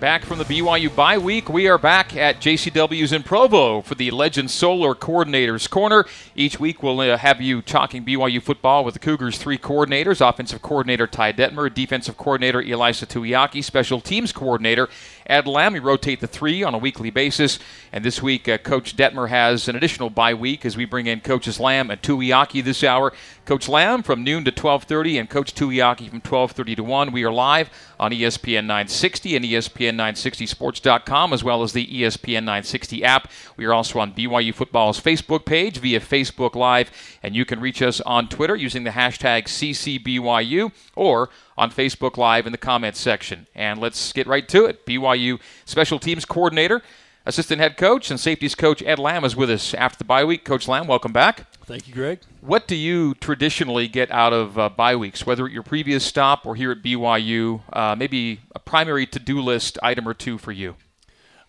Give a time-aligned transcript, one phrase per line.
[0.00, 4.10] Back from the BYU bye week, we are back at JCW's in Provo for the
[4.10, 6.06] Legend Solar Coordinators Corner.
[6.34, 10.62] Each week, we'll uh, have you talking BYU football with the Cougars' three coordinators offensive
[10.62, 14.88] coordinator Ty Detmer, defensive coordinator Ilaisa Tuiaki, special teams coordinator
[15.30, 15.72] Ed Lamb.
[15.72, 17.58] We rotate the three on a weekly basis.
[17.92, 21.20] And this week, uh, Coach Detmer has an additional bye week as we bring in
[21.20, 23.12] Coaches Lamb and Tuiaki this hour.
[23.44, 27.12] Coach Lamb from noon to 12:30, and Coach Tuiaki from 12:30 to 1.
[27.12, 33.30] We are live on ESPN 960 and ESPN960sports.com, as well as the ESPN 960 app.
[33.56, 36.90] We are also on BYU Football's Facebook page via Facebook Live,
[37.22, 42.46] and you can reach us on Twitter using the hashtag CCBYU or on Facebook Live
[42.46, 43.46] in the comments section.
[43.54, 44.86] And let's get right to it.
[44.86, 46.80] BYU Special Teams Coordinator.
[47.26, 50.42] Assistant head coach and safeties coach Ed Lamb is with us after the bye week.
[50.46, 51.52] Coach Lamb, welcome back.
[51.66, 52.20] Thank you, Greg.
[52.40, 56.46] What do you traditionally get out of uh, bye weeks, whether at your previous stop
[56.46, 57.60] or here at BYU?
[57.70, 60.76] Uh, maybe a primary to do list item or two for you?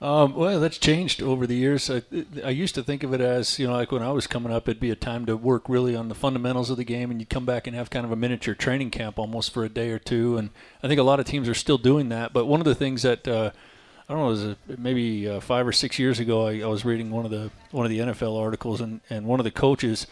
[0.01, 1.87] Um, well, that's changed over the years.
[1.87, 2.01] I,
[2.43, 4.67] I, used to think of it as, you know, like when I was coming up,
[4.67, 7.29] it'd be a time to work really on the fundamentals of the game, and you'd
[7.29, 9.99] come back and have kind of a miniature training camp almost for a day or
[9.99, 10.37] two.
[10.37, 10.49] And
[10.81, 12.33] I think a lot of teams are still doing that.
[12.33, 13.51] But one of the things that uh,
[14.11, 16.47] I don't know, was maybe uh, five or six years ago.
[16.47, 19.39] I, I, was reading one of the one of the NFL articles, and, and one
[19.39, 20.05] of the coaches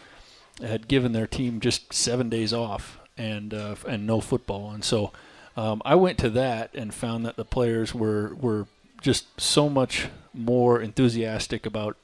[0.62, 5.12] had given their team just seven days off and uh, and no football, and so
[5.54, 8.68] um, I went to that and found that the players were were
[9.00, 11.96] just so much more enthusiastic about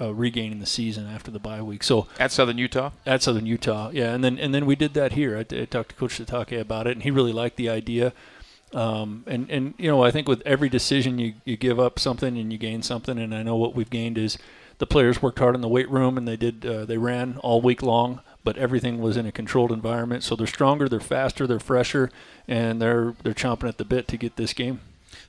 [0.00, 1.82] uh, regaining the season after the bye week.
[1.82, 5.12] So at Southern Utah, at Southern Utah, yeah, and then and then we did that
[5.12, 5.36] here.
[5.36, 8.12] I, I talked to Coach Sitake about it, and he really liked the idea.
[8.72, 12.36] Um, and and you know, I think with every decision, you you give up something
[12.36, 13.18] and you gain something.
[13.18, 14.36] And I know what we've gained is
[14.78, 17.60] the players worked hard in the weight room and they did uh, they ran all
[17.60, 20.24] week long, but everything was in a controlled environment.
[20.24, 22.10] So they're stronger, they're faster, they're fresher,
[22.48, 24.80] and they're they're chomping at the bit to get this game.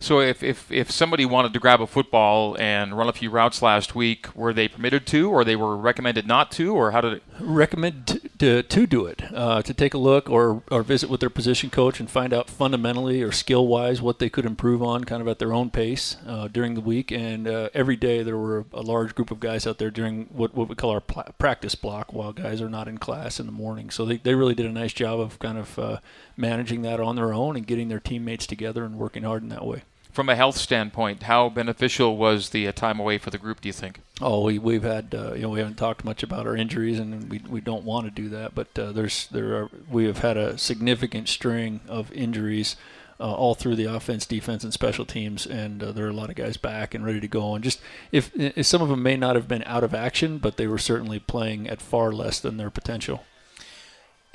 [0.06, 3.64] So if, if, if somebody wanted to grab a football and run a few routes
[3.64, 7.14] last week, were they permitted to, or they were recommended not to, or how did
[7.14, 7.24] it?
[7.40, 11.32] Recommend to, to, do it, uh, to take a look or, or visit with their
[11.32, 15.24] position coach and find out fundamentally or skill wise what they could improve on kind
[15.24, 17.10] of at their own pace uh, during the week.
[17.10, 20.54] And uh, every day there were a large group of guys out there during what,
[20.54, 23.52] what we call our pl- practice block while guys are not in class in the
[23.52, 23.90] morning.
[23.90, 25.98] So they, they really did a nice job of kind of uh,
[26.38, 29.66] managing that on their own and getting their teammates together and working hard in that
[29.66, 29.82] way
[30.16, 33.60] from a health standpoint, how beneficial was the uh, time away for the group?
[33.60, 34.00] Do you think?
[34.22, 37.30] Oh, we we've had uh, you know we haven't talked much about our injuries, and
[37.30, 38.56] we, we don't want to do that.
[38.56, 42.78] But uh, there's there are we have had a significant string of injuries.
[43.18, 46.30] Uh, all through the offense, defense, and special teams, and uh, there are a lot
[46.30, 47.56] of guys back and ready to go.
[47.56, 47.80] And just
[48.12, 50.78] if, if some of them may not have been out of action, but they were
[50.78, 53.24] certainly playing at far less than their potential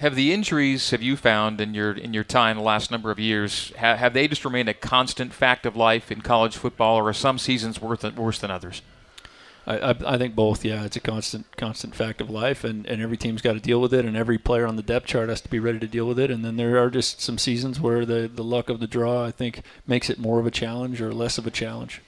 [0.01, 3.19] have the injuries have you found in your in your time the last number of
[3.19, 7.11] years have, have they just remained a constant fact of life in college football or
[7.11, 8.81] are some seasons worse than, worse than others?
[9.67, 10.85] I, I, I think both yeah.
[10.85, 13.93] It's a constant constant fact of life and, and every team's got to deal with
[13.93, 16.19] it and every player on the depth chart has to be ready to deal with
[16.19, 19.27] it and then there are just some seasons where the, the luck of the draw
[19.27, 22.01] I think makes it more of a challenge or less of a challenge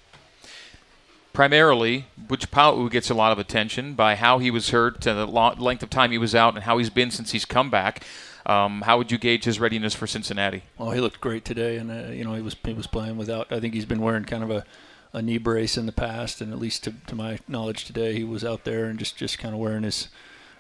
[1.33, 5.27] primarily, Butch Pau'u gets a lot of attention by how he was hurt, and the
[5.27, 8.05] length of time he was out, and how he's been since he's come back.
[8.45, 10.65] Um, how would you gauge his readiness for Cincinnati?
[10.77, 13.53] Well, he looked great today, and uh, you know he was he was playing without.
[13.53, 14.65] I think he's been wearing kind of a,
[15.13, 18.25] a knee brace in the past, and at least to, to my knowledge today, he
[18.25, 20.09] was out there and just just kind of wearing his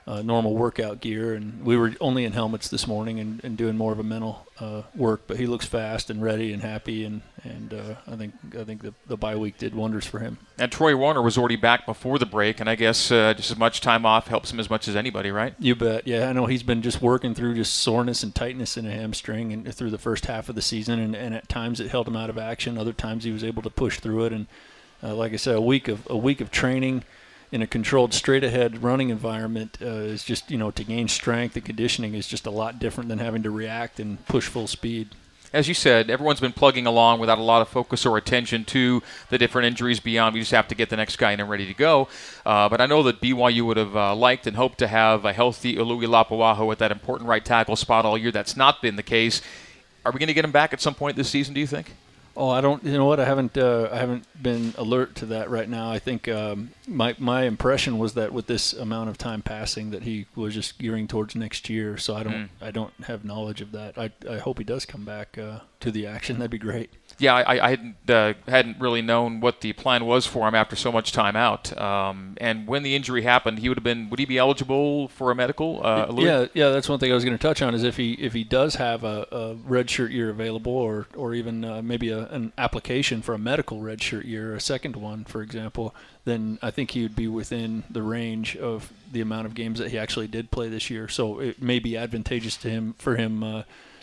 [0.06, 1.34] uh, normal workout gear.
[1.34, 4.46] And we were only in helmets this morning and, and doing more of a mental
[4.58, 5.22] uh, work.
[5.26, 8.82] But he looks fast and ready and happy, and and uh, I think I think
[8.82, 10.38] the, the bye week did wonders for him.
[10.58, 13.56] And Troy Warner was already back before the break, and I guess uh, just as
[13.56, 15.54] much time off helps him as much as anybody, right?
[15.58, 16.06] You bet.
[16.06, 19.52] Yeah, I know he's been just working through just soreness and tightness in a hamstring
[19.52, 22.16] and through the first half of the season, and, and at times it held him
[22.16, 22.78] out of action.
[22.78, 24.46] Other times he was able to push through it, and
[25.02, 27.04] uh, like I said, a week of a week of training
[27.52, 31.54] in a controlled straight ahead running environment uh, is just you know to gain strength
[31.54, 35.10] and conditioning is just a lot different than having to react and push full speed
[35.52, 39.02] as you said, everyone's been plugging along without a lot of focus or attention to
[39.28, 40.32] the different injuries beyond.
[40.34, 42.08] We just have to get the next guy in and ready to go.
[42.46, 45.32] Uh, but I know that BYU would have uh, liked and hoped to have a
[45.32, 48.30] healthy Ului Lapuaho at that important right tackle spot all year.
[48.30, 49.42] That's not been the case.
[50.06, 51.92] Are we going to get him back at some point this season, do you think?
[52.36, 52.82] Oh, I don't.
[52.84, 53.20] You know what?
[53.20, 53.56] I haven't.
[53.56, 55.90] Uh, I haven't been alert to that right now.
[55.90, 60.02] I think um, my my impression was that with this amount of time passing, that
[60.02, 61.96] he was just gearing towards next year.
[61.96, 62.34] So I don't.
[62.34, 62.48] Mm.
[62.60, 63.98] I don't have knowledge of that.
[63.98, 66.38] I I hope he does come back uh, to the action.
[66.38, 70.26] That'd be great yeah, I, I hadn't uh, hadn't really known what the plan was
[70.26, 71.76] for him after so much time out.
[71.78, 75.30] Um, and when the injury happened, he would have been would he be eligible for
[75.30, 75.80] a medical?
[75.84, 78.14] Uh, yeah, yeah, that's one thing I was going to touch on is if he
[78.14, 82.10] if he does have a, a red shirt year available or or even uh, maybe
[82.10, 86.70] a, an application for a medical redshirt year, a second one, for example, then I
[86.70, 90.28] think he would be within the range of the amount of games that he actually
[90.28, 91.08] did play this year.
[91.08, 93.42] So it may be advantageous to him for him.
[93.42, 93.62] Uh,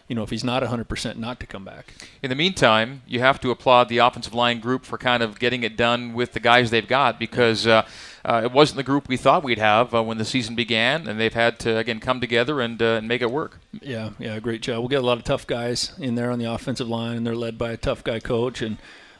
[0.09, 1.93] you know, if he's not 100%, not to come back.
[2.23, 5.61] In the meantime, you have to applaud the offensive line group for kind of getting
[5.61, 7.85] it done with the guys they've got because uh,
[8.29, 11.19] uh, it wasn't the group we thought we'd have uh, when the season began, and
[11.19, 13.59] they've had to, again, come together and, uh, and make it work.
[13.81, 14.79] Yeah, yeah, great job.
[14.79, 17.35] We'll get a lot of tough guys in there on the offensive line, and they're
[17.35, 18.77] led by a tough guy coach, and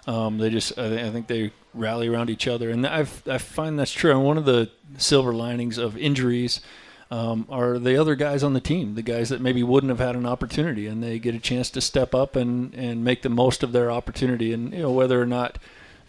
[0.08, 2.70] um, they just, I think they rally around each other.
[2.70, 4.12] And I've, I find that's true.
[4.12, 6.62] And one of the silver linings of injuries–
[7.12, 10.16] um, are the other guys on the team, the guys that maybe wouldn't have had
[10.16, 13.64] an opportunity, and they get a chance to step up and, and make the most
[13.64, 14.54] of their opportunity.
[14.54, 15.58] And you know whether or not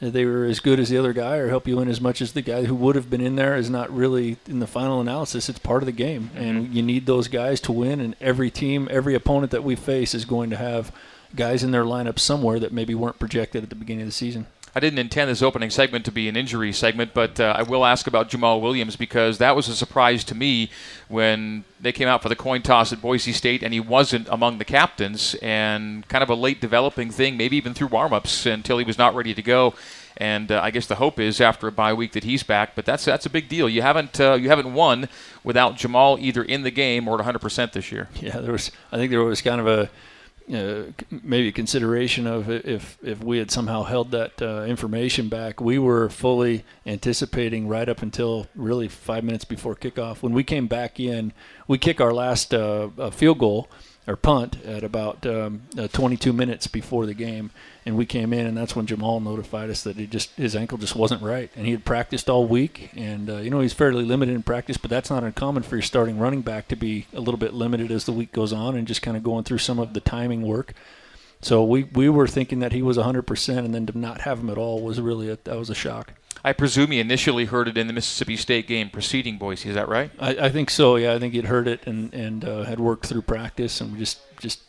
[0.01, 2.33] they were as good as the other guy or help you win as much as
[2.33, 5.49] the guy who would have been in there is not really in the final analysis.
[5.49, 6.73] It's part of the game, and mm-hmm.
[6.73, 8.01] you need those guys to win.
[8.01, 10.91] And every team, every opponent that we face is going to have
[11.37, 14.47] guys in their lineup somewhere that maybe weren't projected at the beginning of the season.
[14.75, 17.85] I didn't intend this opening segment to be an injury segment, but uh, I will
[17.85, 20.71] ask about Jamaal Williams because that was a surprise to me
[21.09, 24.59] when they came out for the coin toss at Boise State and he wasn't among
[24.59, 28.85] the captains and kind of a late developing thing, maybe even through warm-ups until he
[28.85, 29.75] was not ready to go.
[30.17, 32.85] And uh, I guess the hope is after a bye week that he's back, but
[32.85, 33.69] that's that's a big deal.
[33.69, 35.09] You haven't uh, you haven't won
[35.43, 38.09] without Jamaal either in the game or at 100% this year.
[38.21, 39.89] Yeah, there was I think there was kind of a
[40.53, 40.93] uh,
[41.23, 45.61] maybe consideration of if if we had somehow held that uh, information back.
[45.61, 50.23] We were fully anticipating right up until really five minutes before kickoff.
[50.23, 51.33] When we came back in,
[51.69, 53.69] we kick our last uh, field goal
[54.07, 57.51] or punt at about um, uh, 22 minutes before the game,
[57.87, 60.79] and we came in, and that's when Jamaal notified us that he just his ankle
[60.79, 64.05] just wasn't right, and he had practiced all week, and uh, you know he's fairly
[64.05, 67.21] limited in practice, but that's not uncommon for your starting running back to be a
[67.21, 69.79] little bit limited as the week goes on, and just kind of going through some
[69.79, 70.75] of the timing work.
[71.41, 74.51] So we we were thinking that he was 100%, and then to not have him
[74.51, 76.13] at all was really a, that was a shock.
[76.45, 79.69] I presume he initially heard it in the Mississippi State game preceding Boise.
[79.69, 80.11] Is that right?
[80.19, 80.97] I, I think so.
[80.97, 83.99] Yeah, I think he'd heard it and and uh, had worked through practice and we
[83.99, 84.61] just just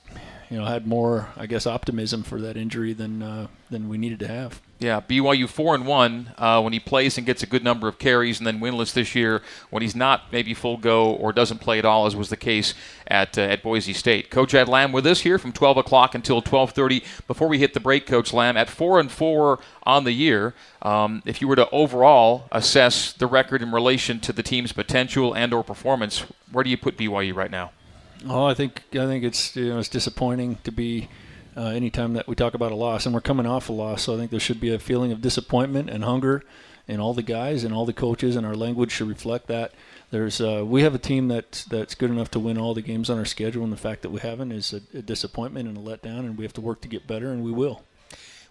[0.52, 4.20] you know had more I guess optimism for that injury than uh, than we needed
[4.20, 4.62] to have.
[4.80, 7.98] Yeah, BYU four and one uh, when he plays and gets a good number of
[8.00, 11.80] carries, and then winless this year when he's not maybe full go or doesn't play
[11.80, 12.74] at all, as was the case
[13.08, 14.30] at uh, at Boise State.
[14.30, 17.04] Coach Ed Lamb with us here from 12 o'clock until 12:30.
[17.28, 21.24] Before we hit the break, Coach Lamb, at four and four on the year, um,
[21.26, 25.64] if you were to overall assess the record in relation to the team's potential and/or
[25.64, 27.72] performance, where do you put BYU right now?
[28.28, 31.10] Oh, I think I think it's you know it's disappointing to be
[31.58, 34.04] uh, anytime that we talk about a loss, and we're coming off a loss.
[34.04, 36.44] So I think there should be a feeling of disappointment and hunger
[36.88, 39.74] in all the guys and all the coaches, and our language should reflect that.
[40.12, 43.10] There's uh, we have a team that's that's good enough to win all the games
[43.10, 45.82] on our schedule, and the fact that we haven't is a, a disappointment and a
[45.82, 47.84] letdown, and we have to work to get better, and we will.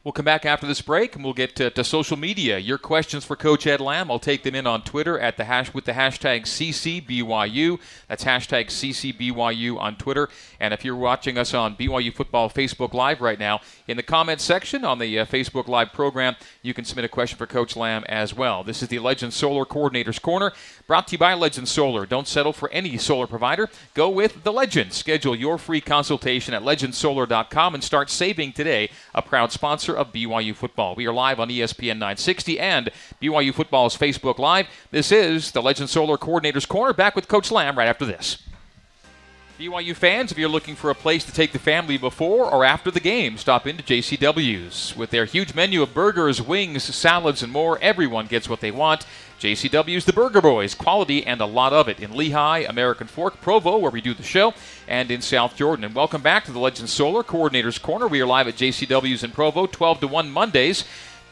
[0.03, 2.57] We'll come back after this break and we'll get to, to, social media.
[2.57, 5.75] Your questions for Coach Ed Lamb, I'll take them in on Twitter at the hash
[5.75, 7.79] with the hashtag CCBYU.
[8.09, 10.31] That's hashtag CCBYU on Twitter.
[10.59, 14.43] And if you're watching us on BYU Football Facebook Live right now, in the comments
[14.43, 18.03] section on the uh, Facebook Live program, you can submit a question for Coach Lamb
[18.09, 18.65] as well.
[18.65, 20.53] This is the Legend Solar Coordinator's Corner,
[20.87, 22.07] brought to you by Legend Solar.
[22.07, 23.69] Don't settle for any solar provider.
[23.93, 24.95] Go with the Legend.
[24.95, 28.89] Schedule your free consultation at legendsolar.com and start saving today.
[29.15, 30.95] A proud sponsor sponsor of BYU Football.
[30.95, 34.67] We are live on ESPN 960 and BYU Football's Facebook Live.
[34.91, 36.93] This is the Legend Solar Coordinator's Corner.
[36.93, 38.39] Back with Coach Lamb right after this.
[39.61, 42.91] BYU fans, if you're looking for a place to take the family before or after
[42.91, 44.97] the game, stop into JCW's.
[44.97, 49.05] With their huge menu of burgers, wings, salads, and more, everyone gets what they want.
[49.39, 53.77] JCW's The Burger Boys, quality and a lot of it in Lehi, American Fork, Provo,
[53.77, 54.55] where we do the show,
[54.89, 55.85] and in South Jordan.
[55.85, 58.09] And welcome back to the Legend Solar Coordinator's Corner.
[58.09, 60.85] We are live at JCW's in Provo, 12 to 1 Mondays.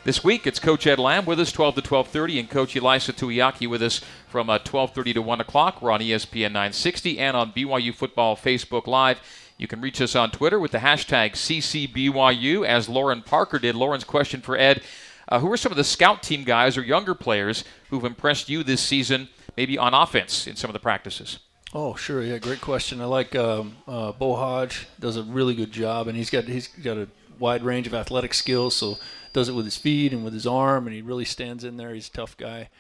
[0.09, 3.69] This week, it's Coach Ed Lamb with us, 12 to 12:30, and Coach Ilaisa Tuiaki
[3.69, 5.83] with us from uh, 12:30 to 1 o'clock.
[5.83, 9.21] We're on ESPN 960 and on BYU Football Facebook Live.
[9.59, 13.75] You can reach us on Twitter with the hashtag CCBYU, as Lauren Parker did.
[13.75, 14.81] Lauren's question for Ed:
[15.29, 18.63] uh, Who are some of the scout team guys or younger players who've impressed you
[18.63, 21.39] this season, maybe on offense in some of the practices?
[21.75, 22.23] Oh, sure.
[22.23, 23.03] Yeah, great question.
[23.03, 26.69] I like um, uh, Bo Hodge does a really good job, and he's got he's
[26.69, 28.75] got a wide range of athletic skills.
[28.75, 28.97] So
[29.39, 31.95] does it with his feet and with his arm, and he really stands in there.
[31.95, 32.71] He's a tough guy,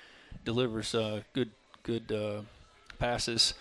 [0.44, 1.52] delivers uh, good
[1.84, 2.40] good uh,
[2.98, 3.54] passes,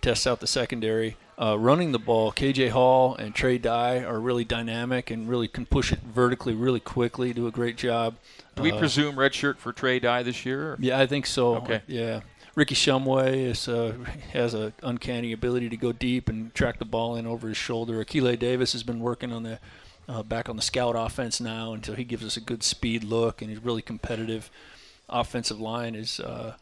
[0.00, 1.16] tests out the secondary.
[1.36, 5.66] Uh, running the ball, KJ Hall and Trey Dye are really dynamic and really can
[5.66, 7.32] push it vertically really quickly.
[7.32, 8.14] Do a great job.
[8.54, 10.74] Do we uh, presume redshirt for Trey Dye this year?
[10.74, 10.76] Or?
[10.78, 11.56] Yeah, I think so.
[11.56, 11.82] Okay.
[11.88, 12.20] Yeah.
[12.54, 13.94] Ricky Shumway is, uh,
[14.32, 17.94] has an uncanny ability to go deep and track the ball in over his shoulder.
[18.04, 19.58] Akile Davis has been working on the
[20.08, 23.40] uh, back on the scout offense now until he gives us a good speed look
[23.40, 24.50] and he's really competitive.
[25.08, 26.54] Offensive line is uh,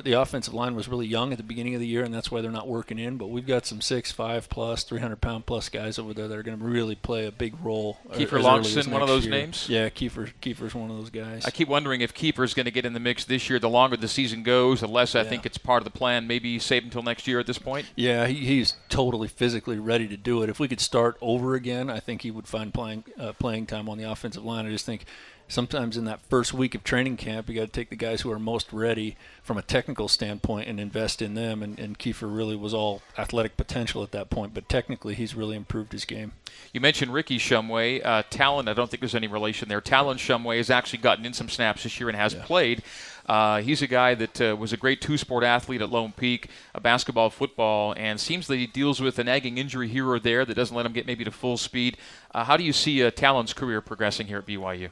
[0.00, 2.40] the offensive line was really young at the beginning of the year, and that's why
[2.40, 3.16] they're not working in.
[3.16, 6.36] But we've got some six, five plus, three hundred pound plus guys over there that
[6.36, 7.98] are going to really play a big role.
[8.10, 9.34] Uh, Kiefer Longson, one of those year.
[9.34, 9.68] names.
[9.68, 10.32] Yeah, Kiefer.
[10.42, 11.44] Kiefer's one of those guys.
[11.46, 13.58] I keep wondering if Kiefer's going to get in the mix this year.
[13.58, 15.28] The longer the season goes, the less I Yeah.
[15.28, 16.26] think it's part of the plan.
[16.26, 17.86] Maybe save until next year at this point.
[17.94, 20.48] Yeah, he, he's totally physically ready to do it.
[20.48, 23.88] If we could start over again, I think he would find playing uh, playing time
[23.88, 24.66] on the offensive line.
[24.66, 25.04] I just think
[25.48, 28.30] sometimes in that first week of training camp, you got to take the guys who
[28.30, 31.62] are most ready from a technical standpoint and invest in them.
[31.62, 35.56] And, and Kiefer really was all athletic potential at that point, but technically he's really
[35.56, 36.32] improved his game.
[36.72, 38.04] You mentioned Ricky Shumway.
[38.04, 39.80] Uh, Talon, I don't think there's any relation there.
[39.80, 42.82] Talon Shumway has actually gotten in some snaps this year and has played.
[43.26, 46.48] Uh, he's a guy that uh, was a great two sport athlete at Lone Peak,
[46.74, 50.44] uh, basketball, football, and seems that he deals with a nagging injury here or there
[50.44, 51.96] that doesn't let him get maybe to full speed.
[52.32, 54.90] Uh, how do you see uh, Talon's career progressing here at BYU?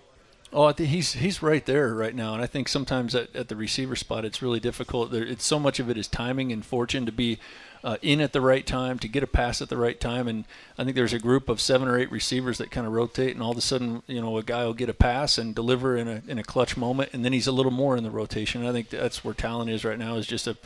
[0.57, 3.97] Oh, he's he's right there right now, and I think sometimes at, at the receiver
[3.97, 5.11] spot it's really difficult.
[5.11, 7.41] There, it's so much of it is timing and fortune to be
[7.83, 10.45] uh, in at the right time, to get a pass at the right time, and
[10.79, 13.43] I think there's a group of seven or eight receivers that kind of rotate, and
[13.43, 16.07] all of a sudden, you know, a guy will get a pass and deliver in
[16.07, 18.65] a in a clutch moment, and then he's a little more in the rotation.
[18.65, 20.57] I think that's where Talon is right now is just a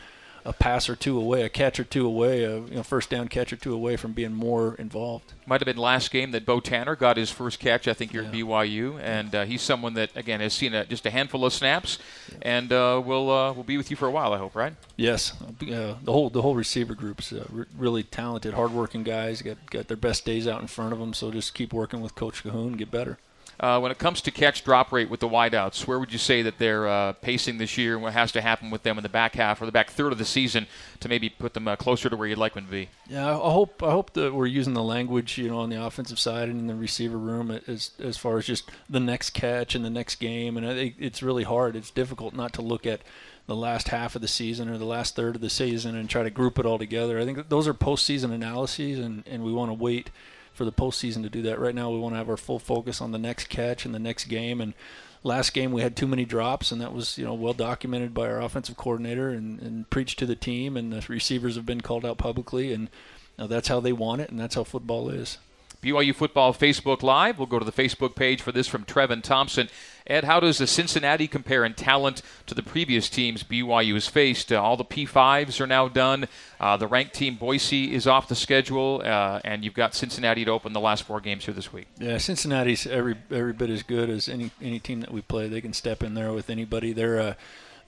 [0.44, 3.28] a pass or two away, a catch or two away, a you know, first down
[3.28, 5.32] catch or two away from being more involved.
[5.46, 8.22] Might have been last game that Beau Tanner got his first catch, I think, here
[8.22, 11.52] at BYU, and uh, he's someone that again has seen a, just a handful of
[11.52, 11.98] snaps,
[12.42, 14.74] and uh, will uh, will be with you for a while, I hope, right?
[14.96, 19.42] Yes, uh, the whole the whole receiver group's uh, re- really talented, hardworking guys.
[19.42, 21.14] Got got their best days out in front of them.
[21.14, 23.18] So just keep working with Coach Cahoon, get better.
[23.60, 26.42] Uh, when it comes to catch drop rate with the wideouts, where would you say
[26.42, 29.08] that they're uh, pacing this year, and what has to happen with them in the
[29.08, 30.68] back half or the back third of the season
[31.00, 32.88] to maybe put them uh, closer to where you'd like them to be?
[33.08, 36.20] Yeah, I hope I hope that we're using the language, you know, on the offensive
[36.20, 39.84] side and in the receiver room as as far as just the next catch and
[39.84, 40.56] the next game.
[40.56, 41.74] And I think it's really hard.
[41.74, 43.00] It's difficult not to look at
[43.46, 46.22] the last half of the season or the last third of the season and try
[46.22, 47.18] to group it all together.
[47.18, 50.10] I think those are postseason analyses, and and we want to wait
[50.58, 51.58] for the postseason to do that.
[51.58, 53.98] Right now, we want to have our full focus on the next catch and the
[53.98, 54.60] next game.
[54.60, 54.74] And
[55.22, 58.26] last game, we had too many drops, and that was you know well documented by
[58.28, 60.76] our offensive coordinator and, and preached to the team.
[60.76, 64.20] And the receivers have been called out publicly, and you know, that's how they want
[64.20, 65.38] it, and that's how football is.
[65.80, 67.38] BYU Football Facebook Live.
[67.38, 69.68] We'll go to the Facebook page for this from Trevin Thompson.
[70.08, 74.50] Ed, how does the Cincinnati compare in talent to the previous teams BYU has faced?
[74.50, 76.28] Uh, all the P5s are now done.
[76.58, 80.50] Uh, the ranked team Boise is off the schedule, uh, and you've got Cincinnati to
[80.50, 81.88] open the last four games here this week.
[81.98, 85.48] Yeah, Cincinnati's every every bit as good as any any team that we play.
[85.48, 86.92] They can step in there with anybody.
[86.92, 87.36] They're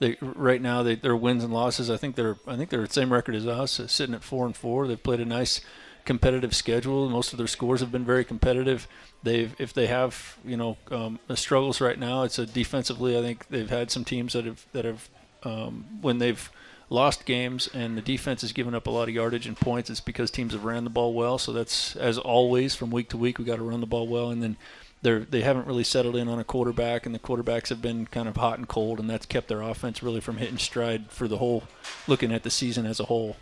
[0.01, 1.89] they right now they, their wins and losses.
[1.89, 4.55] I think they're I think they're the same record as us, sitting at four and
[4.55, 4.87] four.
[4.87, 5.61] They've played a nice
[6.05, 7.09] competitive schedule.
[7.09, 8.87] Most of their scores have been very competitive.
[9.23, 13.17] They've if they have you know um, struggles right now, it's a defensively.
[13.17, 15.09] I think they've had some teams that have that have
[15.43, 16.49] um, when they've
[16.89, 19.89] lost games and the defense has given up a lot of yardage and points.
[19.89, 21.37] It's because teams have ran the ball well.
[21.37, 24.29] So that's as always from week to week we got to run the ball well,
[24.29, 24.57] and then
[25.01, 28.27] they're they haven't really settled in on a quarterback, and the quarterbacks have been kind
[28.27, 31.37] of hot and cold, and that's kept their offense really from hitting stride for the
[31.37, 31.63] whole,
[32.07, 33.37] looking at the season as a whole.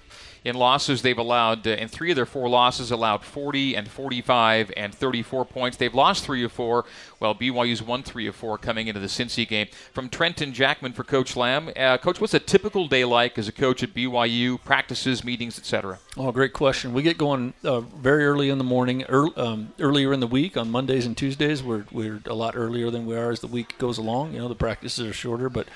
[0.45, 4.71] In losses, they've allowed, uh, in three of their four losses, allowed 40 and 45
[4.77, 5.77] and 34 points.
[5.77, 6.85] They've lost three of four,
[7.17, 9.67] while BYU's won three of four coming into the Cincy game.
[9.93, 11.71] From Trenton Jackman for Coach Lamb.
[11.75, 14.63] Uh, coach, what's a typical day like as a coach at BYU?
[14.63, 15.99] Practices, meetings, etc.
[16.15, 16.93] Oh, great question.
[16.93, 20.55] We get going uh, very early in the morning, early, um, earlier in the week
[20.55, 21.61] on Mondays and Tuesdays.
[21.61, 24.33] We're, we're a lot earlier than we are as the week goes along.
[24.33, 25.67] You know, the practices are shorter, but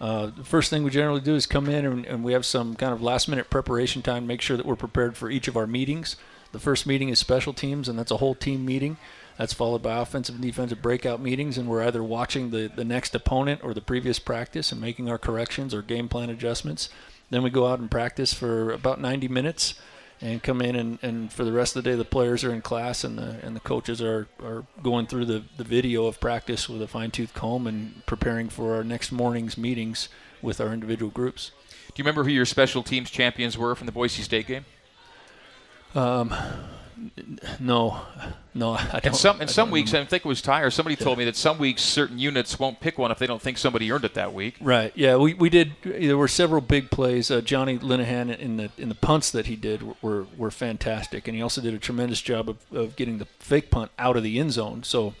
[0.00, 2.74] uh, the first thing we generally do is come in and, and we have some
[2.76, 5.56] kind of last minute preparation time, to make sure that we're prepared for each of
[5.56, 6.16] our meetings.
[6.52, 8.96] The first meeting is special teams, and that's a whole team meeting.
[9.36, 13.14] That's followed by offensive and defensive breakout meetings, and we're either watching the, the next
[13.14, 16.88] opponent or the previous practice and making our corrections or game plan adjustments.
[17.30, 19.74] Then we go out and practice for about 90 minutes
[20.20, 22.60] and come in and, and for the rest of the day the players are in
[22.60, 26.68] class and the and the coaches are, are going through the, the video of practice
[26.68, 30.08] with a fine tooth comb and preparing for our next morning's meetings
[30.42, 31.52] with our individual groups.
[31.88, 34.64] Do you remember who your special teams champions were from the Boise State game?
[35.94, 36.34] Um,
[37.60, 38.00] no,
[38.54, 39.06] no, I don't.
[39.06, 40.06] In some in some weeks, remember.
[40.06, 42.80] I think it was Ty or somebody told me that some weeks certain units won't
[42.80, 44.56] pick one if they don't think somebody earned it that week.
[44.60, 44.92] Right.
[44.94, 45.16] Yeah.
[45.16, 45.72] We, we did.
[45.82, 47.30] There were several big plays.
[47.30, 51.28] Uh, Jonny Linehan in the in the punts that he did were, were were fantastic,
[51.28, 54.22] and he also did a tremendous job of, of getting the fake punt out of
[54.22, 54.82] the end zone.
[54.82, 55.14] So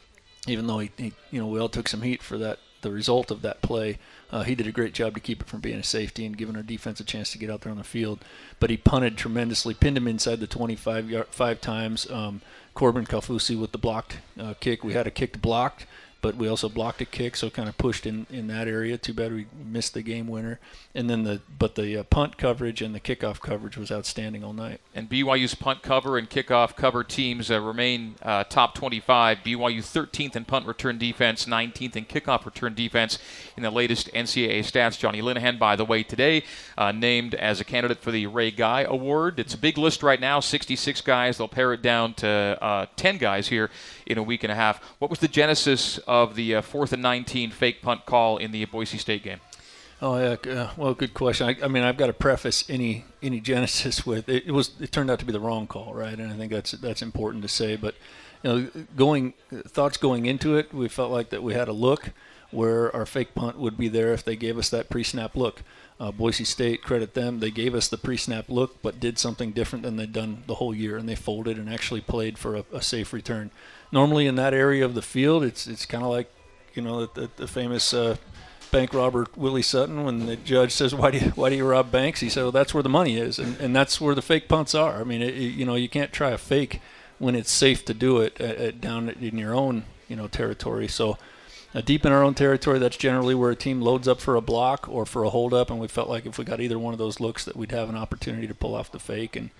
[0.46, 3.30] even though he, he you know we all took some heat for that the result
[3.30, 3.98] of that play.
[4.30, 6.56] Uh, he did a great job to keep it from being a safety and giving
[6.56, 8.18] our defense a chance to get out there on the field.
[8.60, 12.10] But he punted tremendously, pinned him inside the 25 yard, five times.
[12.10, 12.42] Um,
[12.74, 14.84] Corbin Kaufusi with the blocked uh, kick.
[14.84, 15.86] We had a kick blocked
[16.20, 18.98] but we also blocked a kick, so kind of pushed in, in that area.
[18.98, 20.58] Too bad we missed the game winner.
[20.94, 24.52] And then the but the uh, punt coverage and the kickoff coverage was outstanding all
[24.52, 24.80] night.
[24.94, 29.38] And BYU's punt cover and kickoff cover teams uh, remain uh, top 25.
[29.38, 33.18] BYU 13th in punt return defense, 19th in kickoff return defense
[33.56, 34.98] in the latest NCAA stats.
[34.98, 36.42] Jonny Linehan, by the way, today
[36.76, 39.38] uh, named as a candidate for the Ray Guy Award.
[39.38, 41.38] It's a big list right now, 66 guys.
[41.38, 43.70] They'll pare it down to uh, 10 guys here
[44.08, 44.82] in a week and a half.
[44.98, 48.64] What was the genesis of the uh, fourth and 19 fake punt call in the
[48.64, 49.40] Boise State game?
[50.00, 51.48] Oh yeah, uh, well, good question.
[51.48, 54.92] I, I, mean, I've got to preface any any genesis with it, it, was it
[54.92, 56.18] turned out to be the wrong call, right?
[56.18, 57.76] And I think that's that's important to say.
[57.76, 57.94] But
[58.42, 59.34] you know, going
[59.66, 62.10] thoughts going into it, we felt like that we had a look
[62.50, 65.62] where our fake punt would be there if they gave us that pre-snap look.
[66.00, 69.82] Uh, Boise State, credit them, they gave us the pre-snap look, but did something different
[69.82, 72.80] than they'd done the whole year, and they folded and actually played for a, a
[72.80, 73.50] safe return
[73.92, 76.30] normally in that area of the field, it's it's kind of like,
[76.74, 78.16] you know, the, the famous uh,
[78.70, 81.90] bank robber Willie Sutton when the judge says, "Why do you why do you rob
[81.90, 84.48] banks?" He said, "Well, that's where the money is, and, and that's where the fake
[84.48, 86.80] punts are." I mean, it, you know, you can't try a fake
[87.18, 90.88] when it's safe to do it at, at down in your own you know territory.
[90.88, 91.18] So.
[91.74, 94.40] Uh, deep in our own territory, that's generally where a team loads up for a
[94.40, 96.98] block or for a holdup, and we felt like if we got either one of
[96.98, 99.36] those looks, that we'd have an opportunity to pull off the fake.
[99.36, 99.50] And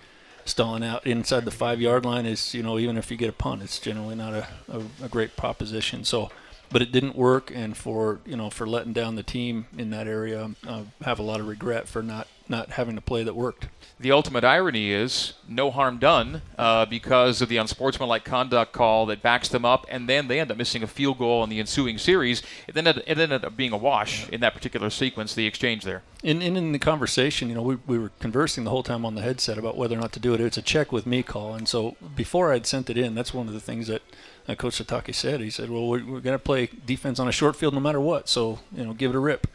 [0.49, 3.33] stalling out inside the five yard line is, you know, even if you get a
[3.33, 6.03] punt, it's generally not a, a, a, great proposition.
[6.03, 6.29] So,
[6.71, 10.07] but it didn't work, and for you know for letting down the team in that
[10.07, 13.35] area, um, I have a lot of regret for not not having a play that
[13.35, 13.67] worked
[13.99, 19.21] the ultimate irony is no harm done uh, because of the unsportsmanlike conduct call that
[19.21, 21.97] backs them up, and then they end up missing a field goal in the ensuing
[21.97, 22.41] series.
[22.65, 25.83] It then ended, it ended up being a wash in that particular sequence, the exchange
[25.83, 26.03] there.
[26.23, 29.15] In, in, in the conversation, you know, we, we were conversing the whole time on
[29.15, 30.39] the headset about whether or not to do it.
[30.39, 33.47] It's a check with me call, and so before I'd sent it in, that's one
[33.47, 34.01] of the things that
[34.47, 35.41] uh, Coach Sitake said.
[35.41, 37.99] He said, "Well, we're, we're going to play defense on a short field no matter
[37.99, 39.47] what, so you know, give it a rip."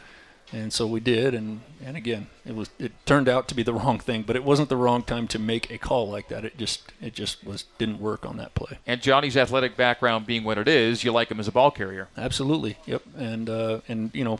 [0.54, 3.72] And so we did and and again it was it turned out to be the
[3.80, 6.44] wrong thing but it wasn't the wrong time to make a call like that.
[6.44, 8.78] It just it just was didn't work on that play.
[8.86, 12.08] And Jonny's athletic background being what it is you like him as a ball carrier.
[12.16, 13.02] Absolutely yep.
[13.16, 14.38] And uh, and you know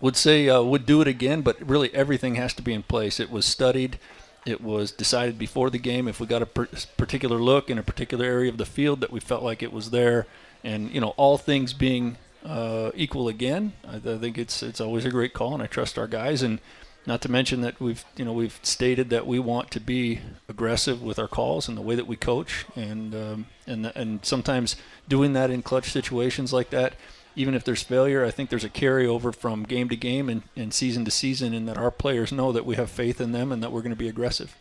[0.00, 3.20] would say uh, would do it again but really everything has to be in place.
[3.20, 4.00] It was studied.
[4.44, 8.24] It was decided before the game if we got a particular look in a particular
[8.24, 10.26] area of the field that we felt like it was there.
[10.64, 13.72] And you know all things being uh, equal again.
[13.86, 16.42] I, I, think it's it's always a great call, and I trust our guys.
[16.42, 16.60] And
[17.06, 21.02] not to mention that we've you know we've stated that we want to be aggressive
[21.02, 24.76] with our calls and the way that we coach, and um, and and sometimes
[25.08, 26.94] doing that in clutch situations like that.
[27.36, 30.74] Even if there's failure, I think there's a carryover from game to game and, and
[30.74, 33.62] season to season, and that our players know that we have faith in them and
[33.62, 34.56] that we're going to be aggressive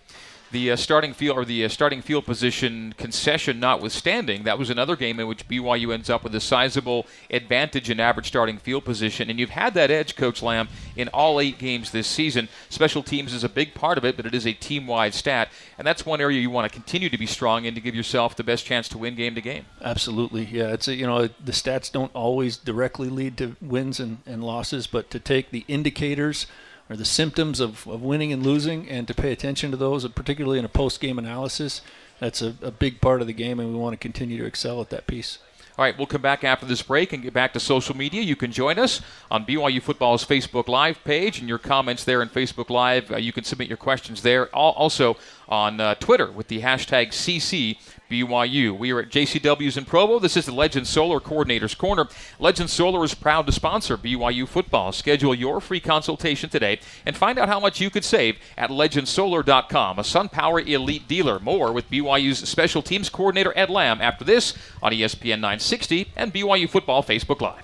[0.52, 4.96] the uh, starting field or the uh, starting field position concession notwithstanding, that was another
[4.96, 9.30] game in which BYU ends up with a sizable advantage in average starting field position.
[9.30, 12.50] And you've had that edge, Coach Lamb, in all eight games this season.
[12.70, 15.86] Special teams is a big part of it, but it is a team-wide stat, and
[15.86, 18.44] that's one area you want to continue to be strong in to give yourself the
[18.44, 19.66] best chance to win game to game.
[19.82, 20.74] Absolutely, yeah.
[20.74, 24.88] It's a, you know the stats don't always directly lead to wins and, and losses,
[24.88, 26.48] but to take the indicators
[26.90, 30.60] or the symptoms of, of winning and losing, and to pay attention to those, particularly
[30.60, 31.82] in a post game analysis.
[32.20, 34.82] That's a, a big part of the game, and we want to continue to excel
[34.82, 35.40] at that piece.
[35.78, 38.24] All right, we'll come back after this break and get back to social media.
[38.24, 42.30] You can join us on BYU Football's Facebook Live page and your comments there in
[42.30, 43.12] Facebook Live.
[43.12, 44.48] Uh, you can submit your questions there.
[44.56, 45.18] Also
[45.50, 47.78] on uh, Twitter with the hashtag CC
[48.10, 48.78] BYU.
[48.78, 50.20] We are at JCW's in Provo.
[50.20, 52.08] This is the Legend Solar Coordinator's Corner.
[52.40, 54.92] Legend Solar is proud to sponsor BYU football.
[54.92, 60.00] Schedule your free consultation today and find out how much you could save at legendsolar.com,
[60.00, 61.40] a SunPower elite dealer.
[61.40, 66.70] More with BYU's special teams coordinator Ed Lamb after this on ESPN 960 and BYU
[66.70, 67.64] Football Facebook Live.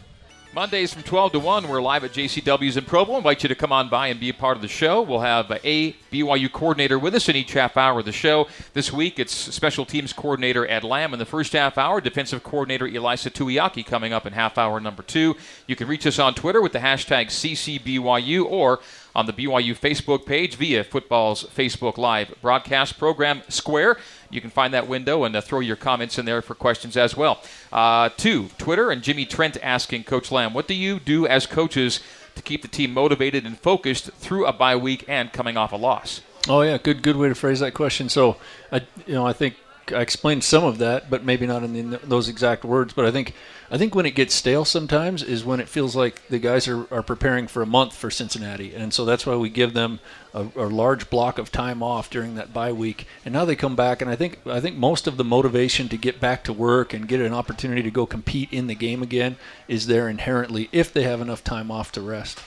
[0.54, 3.14] Mondays from 12 to 1, we're live at JCW's in Provo.
[3.14, 5.02] I invite you to come on by and be a part of the show.
[5.02, 8.48] We'll have a BYU coordinator with us in each half hour of the show.
[8.74, 12.88] This week, it's special teams coordinator Ed Lamb in the first half hour, defensive coordinator
[12.88, 15.36] Ilaisa Tuiaki coming up in half hour number two.
[15.66, 18.80] You can reach us on Twitter with the hashtag CCBYU or
[19.16, 23.98] on the BYU Facebook page via football's Facebook Live broadcast program Square.
[24.30, 27.16] You can find that window and uh, throw your comments in there for questions as
[27.16, 27.42] well.
[27.72, 32.00] Uh, two, Twitter and Jimmy Trent asking Coach Lamb, what do you do as coaches
[32.36, 35.76] to keep the team motivated and focused through a bye week and coming off a
[35.78, 36.22] loss?
[36.50, 38.10] Oh yeah, good good way to phrase that question.
[38.10, 38.36] So,
[38.72, 39.56] I you know I think
[39.92, 42.94] I explained some of that, but maybe not in, the, those exact words.
[42.94, 43.34] But I think
[43.70, 46.88] I think when it gets stale sometimes is when it feels like the guys are,
[46.94, 50.00] are preparing for a month for Cincinnati, and so that's why we give them
[50.34, 53.08] a, a large block of time off during that bye week.
[53.26, 55.98] And now they come back, and I think I think most of the motivation to
[55.98, 59.38] get back to work and get an opportunity to go compete in the game again
[59.68, 62.40] is there inherently if they have enough time off to rest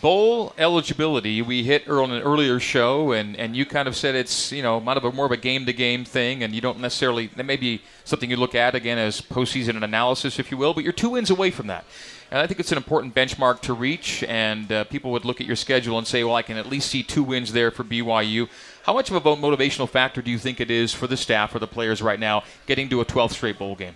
[0.00, 4.52] bowl eligibility we hit on an earlier show and, and you kind of said it's
[4.52, 7.26] you know of a more of a game to game thing and you don't necessarily
[7.36, 10.84] that may be something you look at again as postseason analysis if you will but
[10.84, 11.84] you're two wins away from that.
[12.30, 15.46] And I think it's an important benchmark to reach and uh, people would look at
[15.46, 18.48] your schedule and say well I can at least see two wins there for BYU
[18.84, 21.58] how much of a motivational factor do you think it is for the staff or
[21.58, 23.94] the players right now getting to a 12th straight bowl game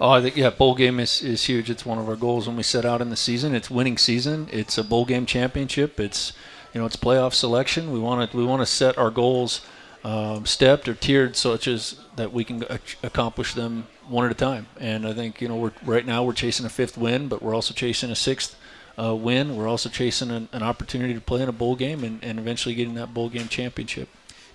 [0.00, 1.70] Oh, I think yeah, bowl game is, is huge.
[1.70, 3.54] It's one of our goals when we set out in the season.
[3.54, 4.48] It's winning season.
[4.52, 5.98] It's a bowl game championship.
[5.98, 6.32] It's
[6.72, 7.92] you know it's playoff selection.
[7.92, 9.60] We want to we want to set our goals
[10.04, 12.64] um, stepped or tiered such as that we can
[13.02, 14.68] accomplish them one at a time.
[14.78, 17.54] And I think you know we're right now we're chasing a fifth win, but we're
[17.54, 18.56] also chasing a sixth
[18.98, 19.56] uh, win.
[19.56, 22.74] We're also chasing an, an, opportunity to play in a bowl game and, and eventually
[22.74, 24.08] getting that bowl game championship.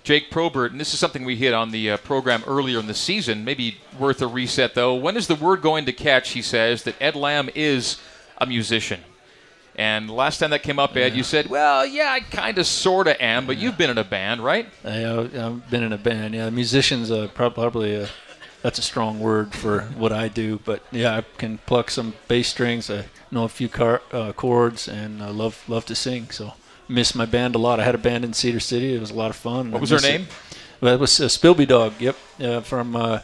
[0.04, 2.94] Jake Probert, and this is something we hit on the uh, program earlier in the
[2.94, 4.94] season, maybe worth a reset though.
[4.94, 7.96] When is the word going to catch, he says, that Ed Lamb is
[8.36, 9.00] a musician?
[9.76, 11.14] And last time that came up, Ed, yeah.
[11.14, 14.04] you said, "Well, yeah, I kind of, sort of am, but you've been in a
[14.04, 16.34] band, right?" I, have been in a band.
[16.34, 18.08] Yeah, musicians uh, probably a,
[18.62, 22.48] that's a strong word for what I do, but yeah, I can pluck some bass
[22.48, 22.88] strings.
[22.88, 26.30] I know a few car, uh, chords, and I love love to sing.
[26.30, 26.52] So
[26.88, 27.80] miss my band a lot.
[27.80, 28.94] I had a band in Cedar City.
[28.94, 29.70] It was a lot of fun.
[29.70, 30.26] What was her name?
[30.82, 30.86] It.
[30.88, 31.94] It was uh, Spilby Dog.
[31.98, 33.20] Yep, uh, from uh,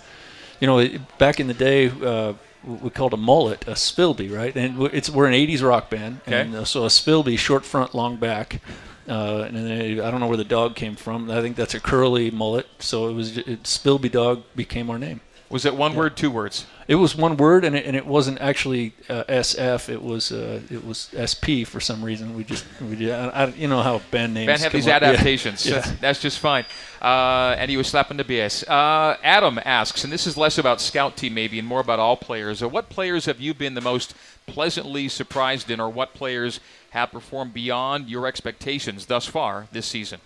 [0.60, 0.86] you know
[1.18, 1.88] back in the day.
[1.88, 4.54] Uh, we called a mullet a Spilby, right?
[4.54, 6.42] And it's we're an '80s rock band, okay.
[6.42, 8.60] and uh, so a Spilby, short front, long back.
[9.08, 11.30] Uh, and then I don't know where the dog came from.
[11.30, 12.68] I think that's a curly mullet.
[12.78, 15.20] So it was it, Spilby Dog became our name.
[15.50, 15.98] Was it one yeah.
[15.98, 16.64] word, two words?
[16.86, 19.88] It was one word, and it, and it wasn't actually uh, SF.
[19.88, 22.36] It was uh, it was SP for some reason.
[22.36, 24.46] We just we did, I, I, you know how band names.
[24.46, 25.02] Band have these up.
[25.02, 25.66] adaptations.
[25.66, 25.80] Yeah.
[25.80, 26.66] That's, that's, just fine.
[27.02, 28.62] Uh, and he was slapping the BS.
[28.68, 32.16] Uh, Adam asks, and this is less about scout team maybe, and more about all
[32.16, 32.62] players.
[32.62, 34.14] Uh, what players have you been the most
[34.46, 36.60] pleasantly surprised in, or what players
[36.90, 40.20] have performed beyond your expectations thus far this season?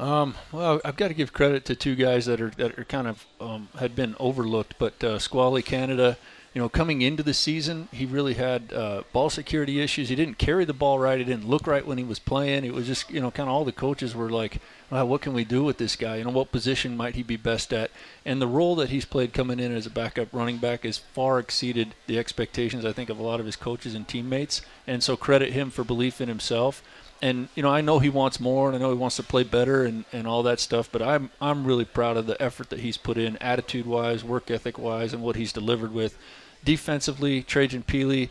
[0.00, 3.06] Um, well, I've got to give credit to two guys that are that are kind
[3.06, 6.16] of um, had been overlooked, but uh, Squally Canada.
[6.54, 10.08] You know, coming into the season, he really had uh, ball security issues.
[10.08, 11.18] He didn't carry the ball right.
[11.18, 12.64] He didn't look right when he was playing.
[12.64, 15.44] It was just, you know, kind of all the coaches were like, what can we
[15.44, 16.16] do with this guy?
[16.16, 17.92] You know, what position might he be best at?
[18.24, 21.38] And the role that he's played coming in as a backup running back has far
[21.38, 24.60] exceeded the expectations, I think, of a lot of his coaches and teammates.
[24.88, 26.82] And so credit him for belief in himself
[27.22, 29.42] and you know I know he wants more and I know he wants to play
[29.42, 32.80] better and, and all that stuff but I'm I'm really proud of the effort that
[32.80, 36.18] he's put in attitude wise work ethic wise and what he's delivered with.
[36.64, 38.30] Defensively Trajan Pili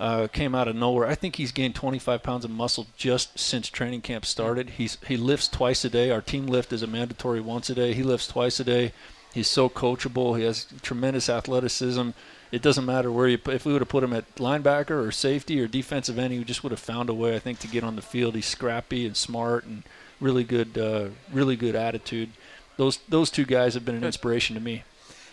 [0.00, 1.06] uh, came out of nowhere.
[1.06, 4.70] I think he's gained 25 pounds of muscle just since training camp started.
[4.70, 6.10] He's he lifts twice a day.
[6.10, 7.92] Our team lift is a mandatory once a day.
[7.92, 8.92] He lifts twice a day.
[9.34, 10.38] He's so coachable.
[10.38, 12.10] He has tremendous athleticism
[12.52, 15.60] it doesn't matter where you if we would have put him at linebacker or safety
[15.60, 17.96] or defensive end, he just would have found a way, I think, to get on
[17.96, 18.34] the field.
[18.34, 19.84] He's scrappy and smart and
[20.20, 22.30] really good, uh, really good attitude.
[22.76, 24.84] Those those two guys have been an inspiration to me.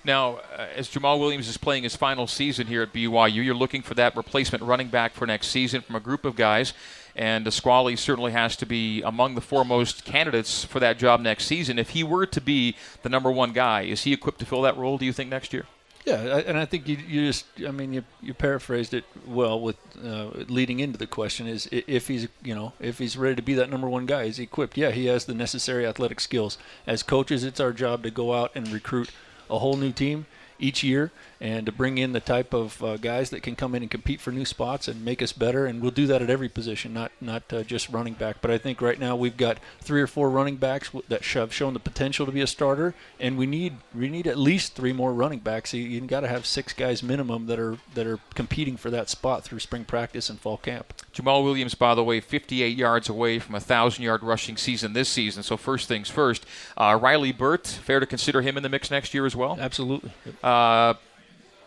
[0.05, 3.81] Now, uh, as Jamaal Williams is playing his final season here at BYU, you're looking
[3.81, 6.73] for that replacement running back for next season from a group of guys.
[7.15, 11.79] And Squally certainly has to be among the foremost candidates for that job next season.
[11.79, 14.77] If he were to be the number one guy, is he equipped to fill that
[14.77, 15.65] role, do you think, next year?
[16.07, 19.75] Yeah, and I think you, you just, I mean, you, you paraphrased it well with
[20.01, 23.53] uh, leading into the question is if he's, you know, if he's ready to be
[23.55, 24.77] that number one guy, is he equipped?
[24.77, 26.57] Yeah, he has the necessary athletic skills.
[26.87, 29.11] As coaches, it's our job to go out and recruit
[29.49, 30.27] a whole new team
[30.59, 33.83] each year and to bring in the type of uh, guys that can come in
[33.83, 35.65] and compete for new spots and make us better.
[35.65, 38.37] And we'll do that at every position, not not uh, just running back.
[38.41, 41.73] But I think right now we've got three or four running backs that have shown
[41.73, 45.13] the potential to be a starter, and we need we need at least three more
[45.13, 45.73] running backs.
[45.73, 49.09] You, you got to have six guys minimum that are that are competing for that
[49.09, 50.93] spot through spring practice and fall camp.
[51.13, 55.09] Jamaal Williams, by the way, 58 yards away from a thousand yard rushing season this
[55.09, 55.43] season.
[55.43, 56.45] So first things first.
[56.75, 59.57] Uh, Riley Burt, fair to consider him in the mix next year as well.
[59.59, 60.11] Absolutely.
[60.47, 60.93] Uh,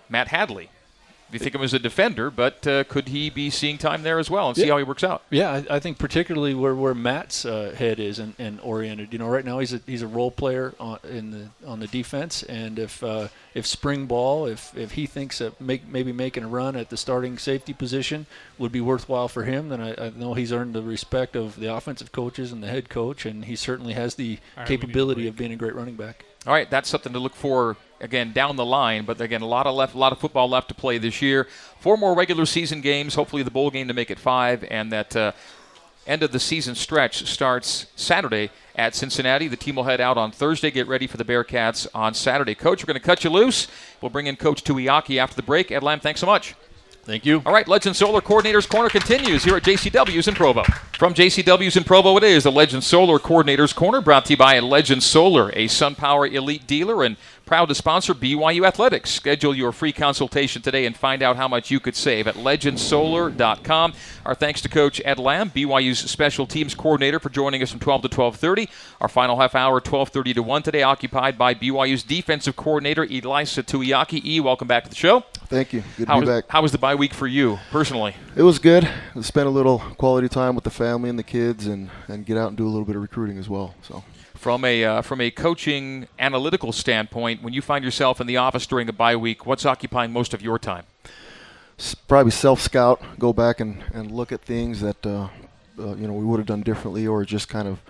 [0.09, 0.71] Matt Hadley.
[1.29, 4.03] If you think of him as a defender, but uh, could he be seeing time
[4.03, 5.23] there as well and see how he works out?
[5.31, 9.12] Yeah, I, I think particularly where, where Matt's uh, head is and, and, oriented.
[9.12, 11.87] You know, right now he's a he's a role player on in the on the
[11.87, 16.43] defense, and if uh, if spring ball, if if he thinks that make, maybe making
[16.43, 18.27] a run at the starting safety position
[18.59, 21.73] would be worthwhile for him, then I, I know he's earned the respect of the
[21.73, 25.53] offensive coaches and the head coach, and he certainly has the right, capability of being
[25.53, 26.25] a great running back.
[26.46, 29.05] All right, that's something to look for again down the line.
[29.05, 31.46] But again, a lot of left, a lot of football left to play this year.
[31.81, 33.14] Four more regular season games.
[33.14, 35.33] Hopefully, the bowl game to make it five, and that uh,
[36.07, 39.48] end of the season stretch starts Saturday at Cincinnati.
[39.48, 40.70] The team will head out on Thursday.
[40.70, 42.55] Get ready for the Bearcats on Saturday.
[42.55, 43.68] Coach, we're going to cut you loose.
[44.00, 45.70] We'll bring in Coach Tuiaki after the break.
[45.70, 46.55] Ed Lamb, thanks so much.
[47.11, 47.42] Thank you.
[47.44, 50.62] All right, Legend Solar Coordinators Corner continues here at JCW's in Provo.
[50.96, 54.61] From JCW's in Provo, it is the Legend Solar Coordinators Corner brought to you by
[54.61, 57.16] Legend Solar, a SunPower Elite dealer and
[57.51, 59.11] proud to sponsor BYU Athletics.
[59.11, 63.93] Schedule your free consultation today and find out how much you could save at legendsolar.com.
[64.25, 68.03] Our thanks to Coach Ed Lamb, BYU's special teams coordinator, for joining us from 12
[68.03, 68.69] to 12:30.
[69.01, 74.25] Our final half hour, 12:30 to 1 today, occupied by BYU's defensive coordinator Ilaisa Tuiaki.
[74.25, 75.25] E, welcome back to the show.
[75.49, 75.83] Thank you.
[75.97, 76.45] Good to How be was, back.
[76.51, 78.15] how was the bye week for you personally?
[78.37, 78.89] It was good.
[79.17, 82.37] I spent a little quality time with the family and the kids, and, and get
[82.37, 83.75] out and do a little bit of recruiting as well.
[83.83, 84.05] So
[84.40, 88.66] From a uh, from a coaching analytical standpoint, when you find yourself in the office
[88.66, 90.85] during a bye week, what's occupying most of your time?
[92.09, 95.29] probably self scout, go back and, and look at things that uh,
[95.79, 97.83] uh, you know we would have done differently, or just kind of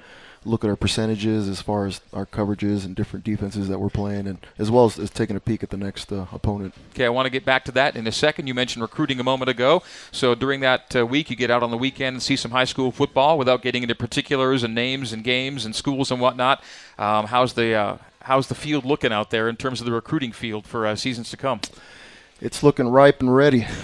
[0.44, 4.26] look at our percentages as far as our coverages and different defenses that we're playing,
[4.26, 6.74] and as well as, as taking a peek at the next uh, opponent.
[6.94, 8.46] Okay, I want to get back to that in a second.
[8.46, 9.82] You mentioned recruiting a moment ago.
[10.12, 12.64] So during that uh, week, you get out on the weekend and see some high
[12.64, 16.62] school football without getting into particulars and names and games and schools and whatnot.
[16.98, 20.32] Um, how's the uh, how's the field looking out there in terms of the recruiting
[20.32, 21.60] field for uh, seasons to come?
[22.40, 23.66] It's looking ripe and ready.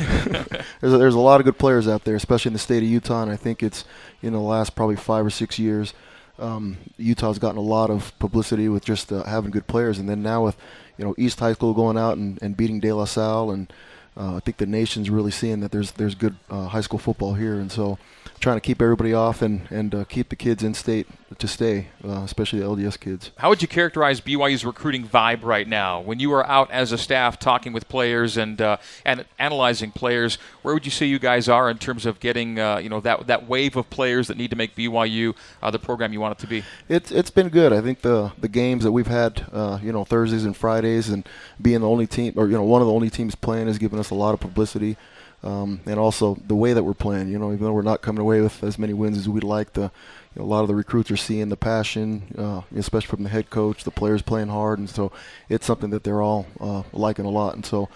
[0.80, 2.88] there's a, there's a lot of good players out there, especially in the state of
[2.88, 3.84] Utah, and I think it's
[4.22, 5.92] in the last probably five or six years.
[6.38, 10.22] Um, Utah's gotten a lot of publicity with just uh, having good players, and then
[10.22, 10.56] now with
[10.98, 13.72] you know East High School going out and, and beating De La Salle, and
[14.16, 17.54] I think the nation's really seeing that there's there's good uh, high school football here,
[17.54, 17.98] and so
[18.40, 21.06] trying to keep everybody off and and uh, keep the kids in state
[21.38, 23.30] to stay, uh, especially the LDS kids.
[23.36, 26.00] How would you characterize BYU's recruiting vibe right now?
[26.00, 30.38] When you are out as a staff talking with players and uh, and analyzing players,
[30.62, 33.26] where would you say you guys are in terms of getting uh, you know that
[33.26, 36.40] that wave of players that need to make BYU uh, the program you want it
[36.40, 36.64] to be?
[36.88, 37.72] It's it's been good.
[37.72, 41.28] I think the the games that we've had, uh, you know, Thursdays and Fridays, and
[41.60, 43.98] being the only team or you know one of the only teams playing has given
[43.98, 44.96] us a lot of publicity,
[45.42, 47.28] um, and also the way that we're playing.
[47.28, 49.72] You know, even though we're not coming away with as many wins as we'd like,
[49.72, 49.90] the
[50.34, 53.30] you know, a lot of the recruits are seeing the passion, uh, especially from the
[53.30, 55.12] head coach, the players playing hard, and so
[55.48, 57.54] it's something that they're all uh, liking a lot.
[57.54, 57.88] And so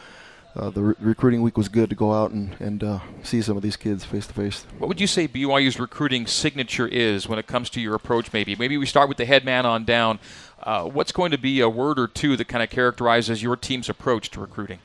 [0.57, 3.57] uh, the re- recruiting week was good to go out and and uh, see some
[3.57, 4.66] of these kids face to face.
[4.79, 8.33] What would you say BYU's recruiting signature is when it comes to your approach?
[8.33, 10.18] Maybe maybe we start with the head man on down.
[10.62, 13.88] Uh, what's going to be a word or two that kind of characterizes your team's
[13.88, 14.79] approach to recruiting?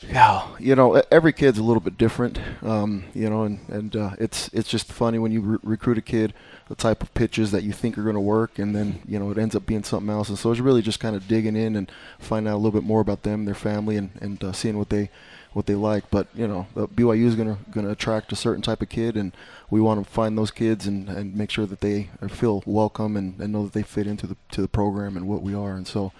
[0.00, 2.38] Yeah, you know, every kid's a little bit different.
[2.62, 6.02] Um, you know, and and uh, it's it's just funny when you re- recruit a
[6.02, 6.34] kid,
[6.68, 9.30] the type of pitches that you think are going to work, and then you know
[9.32, 10.28] it ends up being something else.
[10.28, 12.86] And so it's really just kind of digging in and finding out a little bit
[12.86, 15.10] more about them, their family, and and uh, seeing what they
[15.52, 16.08] what they like.
[16.10, 18.88] But you know, uh, BYU is going to going to attract a certain type of
[18.88, 19.32] kid, and
[19.68, 23.40] we want to find those kids and, and make sure that they feel welcome and,
[23.40, 25.72] and know that they fit into the to the program and what we are.
[25.72, 26.12] And so.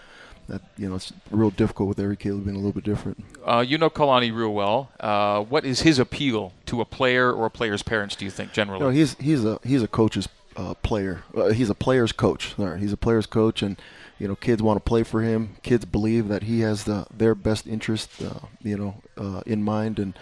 [0.48, 3.22] That you know, it's real difficult with every kid being a little bit different.
[3.46, 4.90] Uh, you know Kalani real well.
[4.98, 8.16] Uh, what is his appeal to a player or a player's parents?
[8.16, 8.80] Do you think generally?
[8.80, 11.22] No, he's he's a he's a coach's uh, player.
[11.36, 12.54] Uh, he's a player's coach.
[12.56, 13.80] Sorry, he's a player's coach, and
[14.18, 15.56] you know, kids want to play for him.
[15.62, 19.98] Kids believe that he has the their best interest, uh, you know, uh, in mind,
[19.98, 20.18] and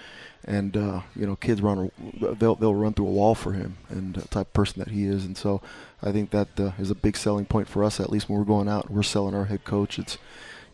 [0.46, 1.90] and uh, you know, kids run
[2.38, 5.04] they'll they'll run through a wall for him, and the type of person that he
[5.04, 5.60] is, and so
[6.02, 8.00] I think that uh, is a big selling point for us.
[8.00, 9.98] At least when we're going out, we're selling our head coach.
[9.98, 10.18] It's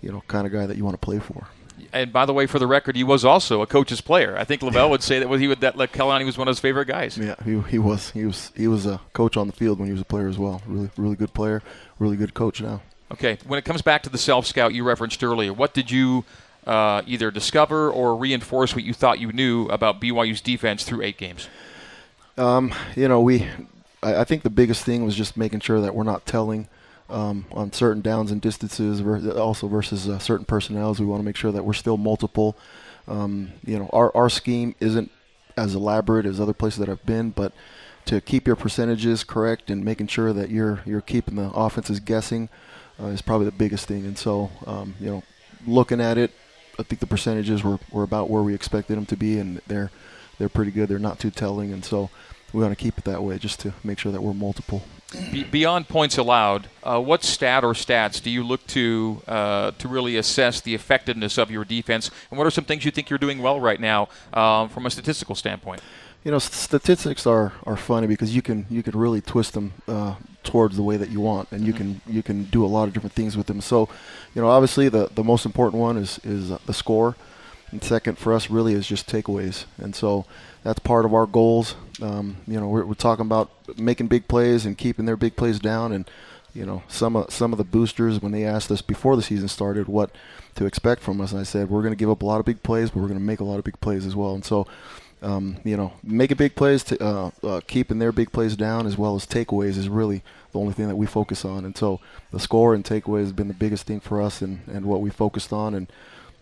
[0.02, 1.46] you know, kind of guy that you want to play for.
[1.92, 4.36] and by the way, for the record, he was also a coach's player.
[4.36, 6.60] I think LaVell would say that he would that like, Kalani was one of his
[6.60, 7.16] favorite guys.
[7.16, 9.92] Yeah, he, he was he was he was a coach on the field when he
[9.92, 10.60] was a player as well.
[10.66, 11.62] Really really good player,
[11.98, 12.82] really good coach now.
[13.12, 16.24] Okay, when it comes back to the self scout you referenced earlier, what did you
[16.66, 21.18] uh, either discover or reinforce what you thought you knew about BYU's defense through eight
[21.18, 21.48] games?
[22.38, 23.46] Um, you know, we
[24.02, 26.68] I, think the biggest thing was just making sure that we're not telling
[27.08, 29.00] um, on certain downs and distances,
[29.36, 30.98] also versus uh, certain personnels.
[30.98, 32.56] We want to make sure that we're still multiple.
[33.06, 35.10] Um, you know, our our scheme isn't
[35.56, 37.52] as elaborate as other places that I've been, but
[38.06, 42.48] to keep your percentages correct and making sure that you're you're keeping the offenses guessing
[43.00, 44.04] uh, is probably the biggest thing.
[44.04, 45.22] And so, um, you know,
[45.66, 46.32] looking at it,
[46.78, 49.90] I think the percentages were, were about where we expected them to be, and they're
[50.38, 50.88] they're pretty good.
[50.88, 52.10] They're not too telling, and so
[52.52, 54.82] we want to keep it that way just to make sure that we're multiple.
[55.30, 59.88] Be- beyond points allowed, uh, what stat or stats do you look to uh, to
[59.88, 62.10] really assess the effectiveness of your defense?
[62.30, 64.90] And what are some things you think you're doing well right now um, from a
[64.90, 65.82] statistical standpoint?
[66.24, 70.14] You know, statistics are, are funny because you can you can really twist them uh,
[70.44, 71.98] towards the way that you want, and you mm-hmm.
[72.00, 73.60] can you can do a lot of different things with them.
[73.60, 73.88] So,
[74.34, 77.16] you know, obviously the the most important one is is the score,
[77.70, 80.24] and second for us really is just takeaways, and so
[80.62, 81.74] that's part of our goals.
[82.00, 85.58] Um, you know, we're, we're talking about making big plays and keeping their big plays
[85.58, 86.08] down, and
[86.54, 89.48] you know, some of some of the boosters when they asked us before the season
[89.48, 90.10] started what
[90.54, 92.46] to expect from us, and I said we're going to give up a lot of
[92.46, 94.44] big plays, but we're going to make a lot of big plays as well, and
[94.44, 94.68] so
[95.22, 98.98] um, you know, making big plays, to, uh, uh, keeping their big plays down, as
[98.98, 101.64] well as takeaways, is really the only thing that we focus on.
[101.64, 102.00] And so
[102.32, 105.10] the score and takeaways has been the biggest thing for us, and, and what we
[105.10, 105.74] focused on.
[105.74, 105.90] And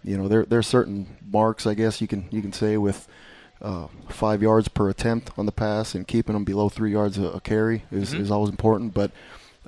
[0.03, 3.07] you know, there there are certain marks, I guess you can you can say with
[3.61, 7.25] uh, five yards per attempt on the pass and keeping them below three yards a,
[7.25, 8.23] a carry is, mm-hmm.
[8.23, 8.95] is always important.
[8.95, 9.11] But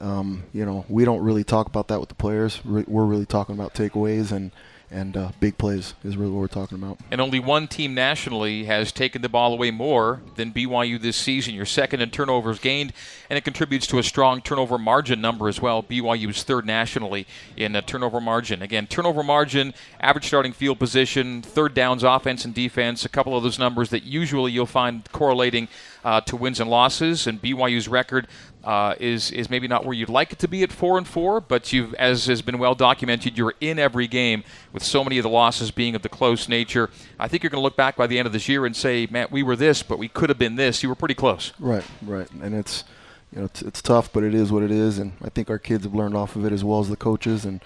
[0.01, 2.65] um, you know, we don't really talk about that with the players.
[2.65, 4.51] We're really talking about takeaways and
[4.93, 6.99] and uh, big plays is really what we're talking about.
[7.11, 11.55] And only one team nationally has taken the ball away more than BYU this season.
[11.55, 12.93] You're second in turnovers gained,
[13.31, 15.83] and it contributes to a strong turnover margin number as well.
[15.83, 17.27] BYU is third nationally
[17.57, 18.63] in a turnover margin.
[18.63, 23.43] Again, turnover margin, average starting field position, third downs, offense and defense, a couple of
[23.43, 25.69] those numbers that usually you'll find correlating
[26.05, 27.27] uh, to wins and losses.
[27.27, 28.27] And BYU's record
[28.65, 31.41] uh, is is maybe not where you'd like it to be at four and four,
[31.41, 35.25] but you've, as has been well documented, you're in every game with so many of
[35.25, 36.91] the losses being of the close nature.
[37.19, 39.07] I think you're going to look back by the end of this year and say,
[39.11, 41.53] "Man, we were this, but we could have been this." You were pretty close.
[41.59, 42.85] Right, right, and it's
[43.33, 45.59] you know it's, it's tough, but it is what it is, and I think our
[45.59, 47.61] kids have learned off of it as well as the coaches and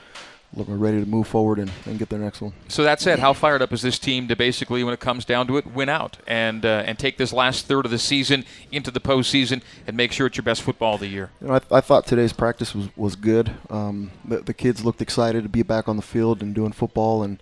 [0.55, 2.53] looking ready to move forward and, and get their next one.
[2.69, 5.47] So that said, how fired up is this team to basically, when it comes down
[5.49, 8.91] to it, win out and uh, and take this last third of the season into
[8.91, 11.31] the postseason and make sure it's your best football of the year?
[11.41, 13.53] You know, I, th- I thought today's practice was was good.
[13.71, 17.23] Um, the, the, kids looked excited to be back on the field and doing football
[17.23, 17.41] and.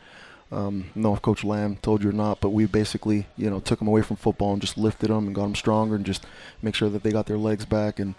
[0.52, 3.80] Um, know if Coach Lamb told you or not, but we basically, you know, took
[3.80, 6.26] them away from football and just lifted them and got them stronger and just
[6.62, 7.98] make sure that they got their legs back.
[7.98, 8.14] And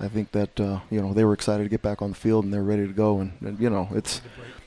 [0.00, 2.44] I think that uh, you know they were excited to get back on the field
[2.44, 3.20] and they're ready to go.
[3.20, 4.22] And, and you know, it's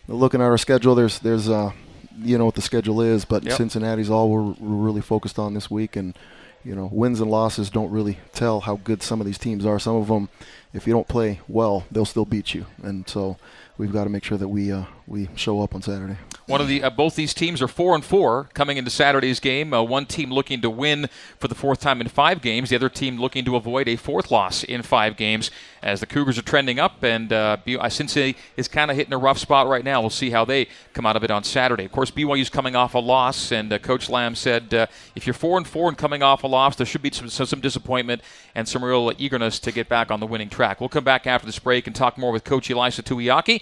[0.07, 1.71] looking at our schedule, there's there's uh,
[2.19, 3.57] you know what the schedule is, but yep.
[3.57, 6.17] Cincinnati's all we're, we're really focused on this week, and
[6.63, 9.79] you know wins and losses don't really tell how good some of these teams are.
[9.79, 10.29] Some of them,
[10.73, 13.37] if you don't play well, they'll still beat you, and so
[13.77, 16.17] we've got to make sure that we uh, we show up on Saturday.
[16.45, 19.73] One of the uh, both these teams are four and four coming into Saturday's game.
[19.73, 21.07] Uh, one team looking to win
[21.39, 22.69] for the fourth time in five games.
[22.69, 25.51] The other team looking to avoid a fourth loss in five games.
[25.81, 29.17] As the Cougars are trending up, and uh, uh Cincinnati is kind of hitting a
[29.17, 30.01] rough spot right now.
[30.01, 31.85] We'll see how they come out of it on Saturday.
[31.85, 35.33] Of course, BYU's coming off a loss, and uh, Coach Lamb said uh, if you're
[35.33, 38.21] four and four and coming off a loss, there should be some, some disappointment
[38.55, 40.79] and some real eagerness to get back on the winning track.
[40.79, 43.61] We'll come back after this break and talk more with Coach Ilaisa Tuiaki.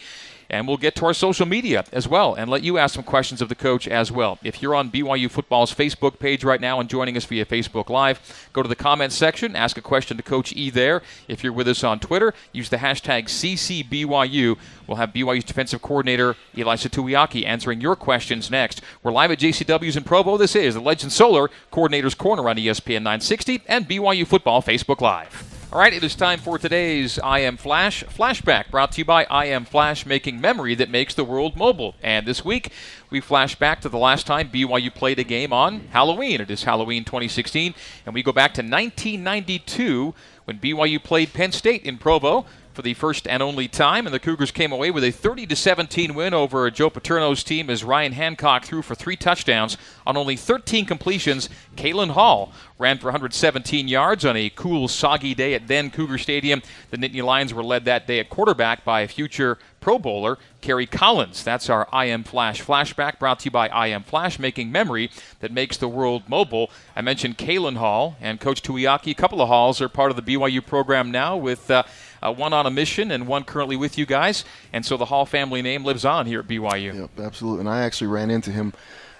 [0.51, 3.41] And we'll get to our social media as well and let you ask some questions
[3.41, 4.37] of the coach as well.
[4.43, 8.49] If you're on BYU Football's Facebook page right now and joining us via Facebook Live,
[8.51, 11.01] go to the comments section, ask a question to Coach E there.
[11.29, 14.57] If you're with us on Twitter, use the hashtag CCBYU.
[14.87, 18.81] We'll have BYU's defensive coordinator, Ilaisa Tuiaki, answering your questions next.
[19.03, 20.35] We're live at JCW's in Provo.
[20.35, 25.60] This is the Legend Solar Coordinator's Corner on ESPN 960 and BYU Football Facebook Live.
[25.73, 29.63] All right, it is time for today's IM Flash flashback, brought to you by IM
[29.63, 31.95] Flash, making memory that makes the world mobile.
[32.03, 32.73] And this week,
[33.09, 36.41] we flash back to the last time BYU played a game on Halloween.
[36.41, 37.73] It is Halloween 2016,
[38.05, 42.93] and we go back to 1992 when BYU played Penn State in Provo for the
[42.93, 46.33] first and only time, and the Cougars came away with a 30 to 17 win
[46.33, 51.49] over Joe Paterno's team as Ryan Hancock threw for three touchdowns on only 13 completions.
[51.75, 56.61] Kalin Hall ran for 117 yards on a cool, soggy day at then Cougar Stadium.
[56.89, 60.85] The Nittany Lions were led that day at quarterback by a future Pro Bowler, Kerry
[60.85, 61.43] Collins.
[61.43, 65.75] That's our IM Flash flashback brought to you by IM Flash, making memory that makes
[65.75, 66.69] the world mobile.
[66.95, 69.11] I mentioned Kalin Hall and Coach Tuiaki.
[69.11, 71.69] A couple of Halls are part of the BYU program now with.
[71.69, 71.83] Uh,
[72.21, 74.43] uh, one on a mission and one currently with you guys.
[74.73, 76.93] And so the Hall family name lives on here at BYU.
[76.93, 77.61] Yep, absolutely.
[77.61, 78.73] And I actually ran into him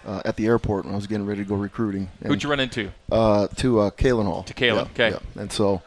[0.06, 2.10] uh, at the airport when I was getting ready to go recruiting.
[2.22, 2.92] And, Who'd you run into?
[3.12, 4.44] Uh, to uh, Kalin Hall.
[4.44, 5.10] To Kalin, yeah, okay.
[5.12, 5.42] Yeah.
[5.42, 5.82] And so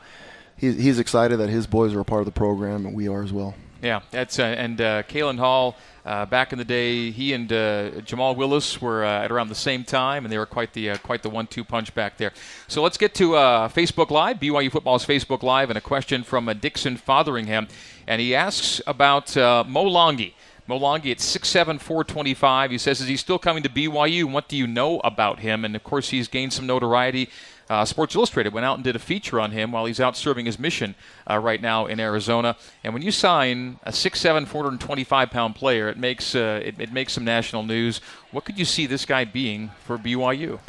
[0.56, 3.22] he's, he's excited that his boys are a part of the program, and we are
[3.22, 3.54] as well.
[3.84, 5.76] Yeah, that's uh, and uh, Kalin Hall.
[6.06, 9.54] Uh, back in the day, he and uh, Jamal Willis were uh, at around the
[9.54, 12.32] same time, and they were quite the uh, quite the one-two punch back there.
[12.66, 16.48] So let's get to uh, Facebook Live, BYU Football's Facebook Live, and a question from
[16.48, 17.68] uh, Dixon Fotheringham,
[18.06, 20.32] and he asks about Mo Langi.
[20.66, 22.70] Mo Langi at 6'7", 425.
[22.70, 24.24] He says, is he still coming to BYU?
[24.24, 25.62] What do you know about him?
[25.62, 27.28] And, of course, he's gained some notoriety
[27.68, 30.46] uh, Sports Illustrated went out and did a feature on him while he's out serving
[30.46, 30.94] his mission
[31.28, 32.56] uh, right now in Arizona.
[32.82, 37.12] And when you sign a 6'7", 425 pound player, it makes uh, it, it, makes
[37.12, 38.00] some national news.
[38.30, 40.60] What could you see this guy being for BYU?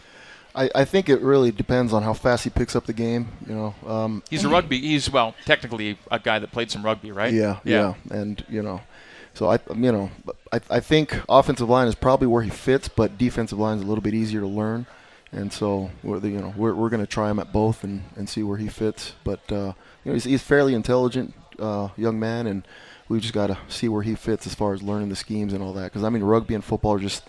[0.55, 3.27] I, I think it really depends on how fast he picks up the game.
[3.45, 4.79] You know, um, he's a rugby.
[4.79, 7.33] He's well, technically a guy that played some rugby, right?
[7.33, 8.17] Yeah, yeah, yeah.
[8.17, 8.79] and you know,
[9.33, 10.09] so I, you know,
[10.53, 13.85] I, I think offensive line is probably where he fits, but defensive line is a
[13.85, 14.85] little bit easier to learn,
[15.35, 18.27] and so we're, you know, we're, we're going to try him at both and, and
[18.27, 19.13] see where he fits.
[19.23, 19.73] But uh,
[20.03, 22.67] you know, he's, he's fairly intelligent uh, young man, and
[23.09, 25.61] we just got to see where he fits as far as learning the schemes and
[25.61, 25.91] all that.
[25.91, 27.23] Because I mean, rugby and football are just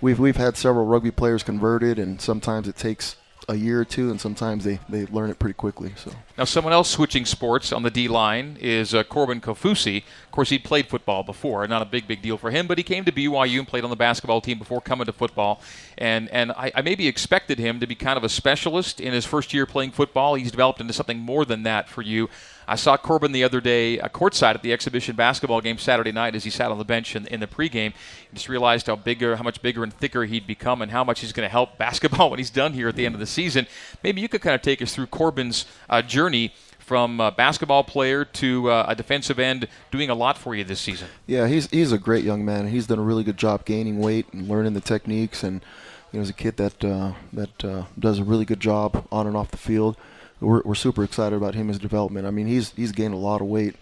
[0.00, 3.16] we've we've had several rugby players converted, and sometimes it takes
[3.48, 5.92] a year or two, and sometimes they, they learn it pretty quickly.
[5.96, 9.98] So now, someone else switching sports on the D line is uh, Corbin Kaufusi.
[9.98, 12.84] Of course, he'd played football before, not a big big deal for him, but he
[12.84, 15.60] came to BYU and played on the basketball team before coming to football.
[15.98, 19.24] And and I, I maybe expected him to be kind of a specialist in his
[19.24, 20.34] first year playing football.
[20.34, 22.28] He's developed into something more than that for you.
[22.72, 26.34] I saw Corbin the other day uh, courtside at the exhibition basketball game Saturday night
[26.34, 27.92] as he sat on the bench in, in the pregame.
[28.32, 31.34] Just realized how bigger, how much bigger and thicker he'd become, and how much he's
[31.34, 33.66] going to help basketball when he's done here at the end of the season.
[34.02, 38.24] Maybe you could kind of take us through Corbin's uh, journey from a basketball player
[38.24, 41.08] to uh, a defensive end, doing a lot for you this season.
[41.26, 42.68] Yeah, he's he's a great young man.
[42.68, 45.62] He's done a really good job gaining weight and learning the techniques, and
[46.10, 49.26] you know, he's a kid that uh, that uh, does a really good job on
[49.26, 49.98] and off the field
[50.42, 52.26] we're, we're super excited about him, his development.
[52.26, 53.76] I mean, he's he's gained a lot of weight,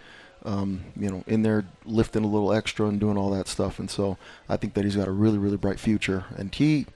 [0.45, 3.79] um, you know, in there lifting a little extra and doing all that stuff.
[3.79, 6.87] And so I think that he's got a really really bright future, and he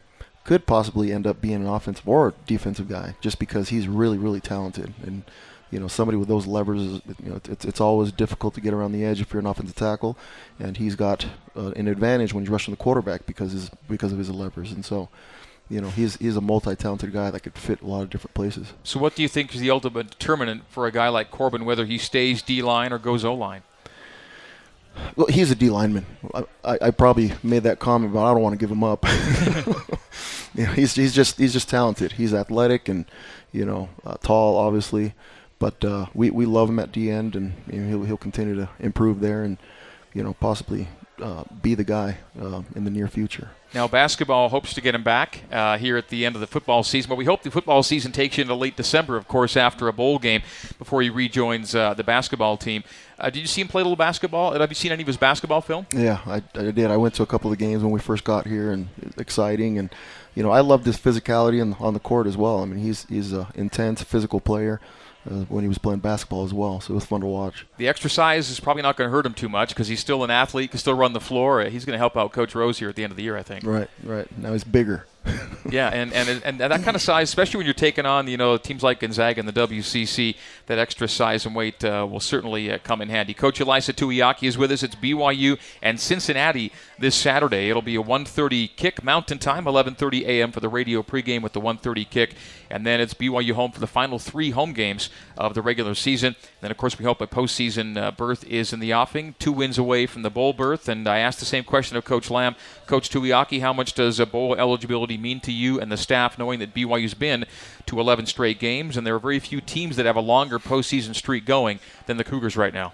[0.45, 4.41] could possibly end up being an offensive or defensive guy just because he's really really
[4.41, 5.23] talented and
[5.71, 8.75] you know somebody with those levers is, you know it's, it's always difficult to get
[8.75, 10.17] around the edge if you're an offensive tackle
[10.61, 14.19] and he's got uh, an advantage when he's rushing the quarterback because his because of
[14.19, 15.09] his levers and so
[15.71, 18.73] you know, he's he's a multi-talented guy that could fit a lot of different places.
[18.83, 21.87] So, what do you think is the ultimate determinant for a guy like Corbin, whether
[21.87, 23.62] he stays D line or goes O line?
[25.17, 26.07] Well, he's a D lineman.
[26.35, 29.05] I, I, I, probably made that comment, but I don't want to give him up.
[30.55, 32.12] you know, he's he's just he's just talented.
[32.12, 33.07] He's athletic and
[33.51, 35.15] you know uh, tall, obviously.
[35.59, 38.55] But uh, we we love him at D end, and you know, he'll he'll continue
[38.57, 39.57] to improve there, and
[40.12, 40.89] you know possibly
[41.21, 43.51] uh, be the guy uh, in the near future.
[43.75, 46.85] Now, basketball hopes to get him back uh, here at the end of the football
[46.85, 49.89] season, but we hope the football season takes you into late December, of course, after
[49.89, 50.43] a bowl game
[50.79, 52.85] before he rejoins uh, the basketball team.
[53.18, 54.53] Uh, did you see him play a little basketball?
[54.53, 55.89] Have you seen any of his basketball film?
[55.93, 56.89] Yeah, I, I did.
[56.93, 59.77] I went to a couple of games when we first got here, and exciting.
[59.77, 59.93] And
[60.37, 62.61] you know, I loved his physicality on, on the court as well.
[62.61, 64.81] I mean, he's he's an intense physical player
[65.31, 66.81] uh, when he was playing basketball as well.
[66.81, 67.66] So it was fun to watch.
[67.79, 70.31] The exercise is probably not going to hurt him too much because he's still an
[70.31, 71.64] athlete, can still run the floor.
[71.64, 73.43] He's going to help out Coach Rose here at the end of the year, I
[73.43, 73.64] think.
[73.64, 74.27] Right, right.
[74.39, 75.07] Now he's bigger.
[75.70, 78.57] Yeah, and, and and that kind of size, especially when you're taking on you know
[78.57, 82.79] teams like Gonzaga and the WCC, that extra size and weight uh, will certainly uh,
[82.79, 83.33] come in handy.
[83.33, 84.83] Coach Ilaisa Tuiaki is with us.
[84.83, 87.70] It's BYU and Cincinnati this Saturday.
[87.70, 90.53] It'll be a 1:30 kick Mountain Time, 11:30 a.m.
[90.53, 92.35] for the radio pregame with the 1:30 kick,
[92.70, 95.09] and then it's BYU home for the final three home games
[95.39, 96.37] of the regular season.
[96.37, 99.53] And Then of course we hope a postseason uh, berth is in the offing, two
[99.53, 100.89] wins away from the bowl berth.
[100.89, 102.55] And I asked the same question of Coach Lamb,
[102.87, 106.59] Coach Tuiaki, how much does a bowl eligibility mean to you and the staff, knowing
[106.61, 107.47] that BYU's been
[107.87, 111.15] to 11 straight games, and there are very few teams that have a longer postseason
[111.15, 112.93] streak going than the Cougars right now?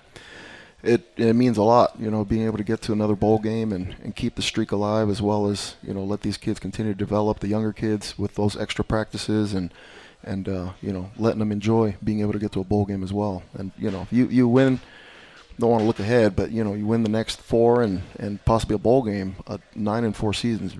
[0.82, 3.72] It, it means a lot, you know, being able to get to another bowl game
[3.72, 6.92] and, and keep the streak alive, as well as you know let these kids continue
[6.92, 9.74] to develop the younger kids with those extra practices and
[10.24, 13.02] and uh, you know letting them enjoy being able to get to a bowl game
[13.02, 13.42] as well.
[13.52, 14.80] And you know, you you win
[15.60, 18.44] don't want to look ahead, but you know, you win the next four and, and
[18.44, 19.36] possibly a bowl game.
[19.46, 20.74] A nine and four seasons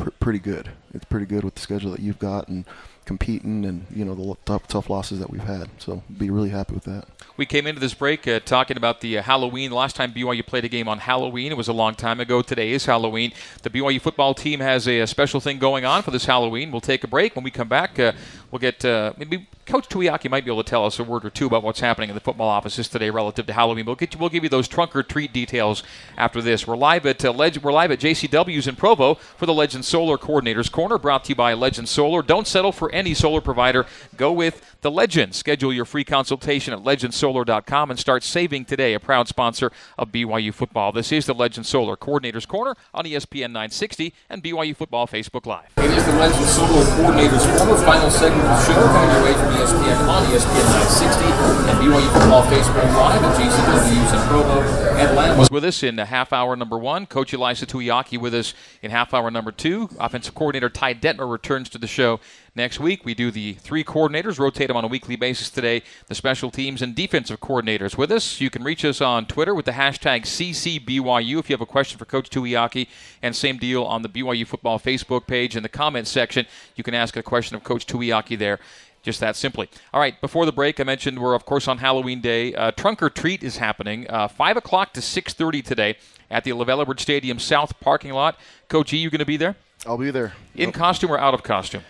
[0.00, 0.70] pr- pretty good.
[0.94, 2.64] It's pretty good with the schedule that you've got and
[3.04, 5.68] competing and you know the tough, tough losses that we've had.
[5.78, 7.06] So be really happy with that.
[7.36, 9.70] We came into this break uh, talking about the uh, Halloween.
[9.70, 12.42] Last time BYU played a game on Halloween, it was a long time ago.
[12.42, 13.32] Today is Halloween.
[13.62, 16.70] The BYU football team has a, a special thing going on for this Halloween.
[16.70, 17.34] We'll take a break.
[17.34, 18.12] When we come back, uh,
[18.50, 21.30] we'll get uh, maybe Coach Tuiaki might be able to tell us a word or
[21.30, 23.86] two about what's happening in the football offices today relative to Halloween.
[23.86, 25.84] We'll get you, we'll give you those trunk or treat details
[26.16, 26.66] after this.
[26.66, 30.70] We're live at uh, we're live at JCW's in Provo for the Legend Solar Coordinators
[30.70, 32.22] Corner, brought to you by Legend Solar.
[32.22, 33.86] Don't settle for any solar provider.
[34.16, 35.34] Go with the Legend.
[35.34, 38.94] Schedule your free consultation at legendsolar.com and start saving today.
[38.94, 40.90] A proud sponsor of BYU football.
[40.90, 45.68] This is the Legend Solar Coordinators Corner on ESPN 960 and BYU Football Facebook Live.
[45.76, 47.76] It is the Legend Solar Coordinators Corner.
[47.84, 51.24] Final segment show coming your way from ESPN on ESPN 960
[51.70, 54.60] and BYU Football Facebook Live at JCW's in Provo.
[54.96, 57.06] Ed Lamb with us in half hour number one.
[57.06, 59.88] Coach Ilaisa Tuiaki with us in half hour number two.
[59.98, 62.20] Offensive coordinator Ty Detmer returns to the show
[62.54, 63.04] next week.
[63.04, 66.82] We do the three coordinators, rotate them on a weekly basis today, the special teams
[66.82, 68.40] and defensive coordinators with us.
[68.40, 71.98] You can reach us on Twitter with the hashtag CCBYU if you have a question
[71.98, 72.88] for Coach Tuiaki,
[73.22, 76.46] and same deal on the BYU football Facebook page in the comments section.
[76.76, 78.58] You can ask a question of Coach Tuiaki there
[79.02, 79.66] just that simply.
[79.94, 82.52] All right, before the break, I mentioned we're of course on Halloween Day.
[82.54, 85.96] Uh, Trunk or Treat is happening, uh, five o'clock to six thirty today
[86.30, 88.38] at the LaVell Edwards Stadium South parking lot.
[88.68, 89.56] Coach E, you going to be there?
[89.86, 90.34] I'll be there.
[90.54, 90.74] In Yep.
[90.74, 91.82] costume or out of costume?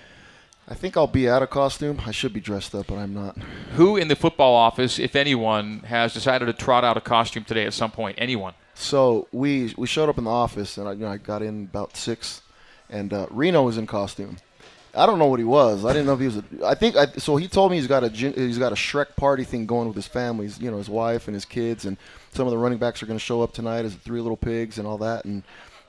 [0.70, 2.00] I think I'll be out of costume.
[2.06, 3.36] I should be dressed up, but I'm not.
[3.74, 7.66] Who in the football office, if anyone, has decided to trot out a costume today
[7.66, 8.16] at some point?
[8.18, 8.54] Anyone?
[8.74, 11.64] So we we showed up in the office, and I, you know, I got in
[11.64, 12.42] about six,
[12.88, 14.36] and uh, Reno was in costume.
[14.94, 15.84] I don't know what he was.
[15.84, 16.36] I didn't know if he was.
[16.36, 17.36] A, I think I, so.
[17.36, 20.06] He told me he's got a he's got a Shrek party thing going with his
[20.06, 20.46] family.
[20.46, 21.96] He's, you know, his wife and his kids, and
[22.32, 24.36] some of the running backs are going to show up tonight as the three little
[24.36, 25.24] pigs and all that.
[25.24, 25.42] And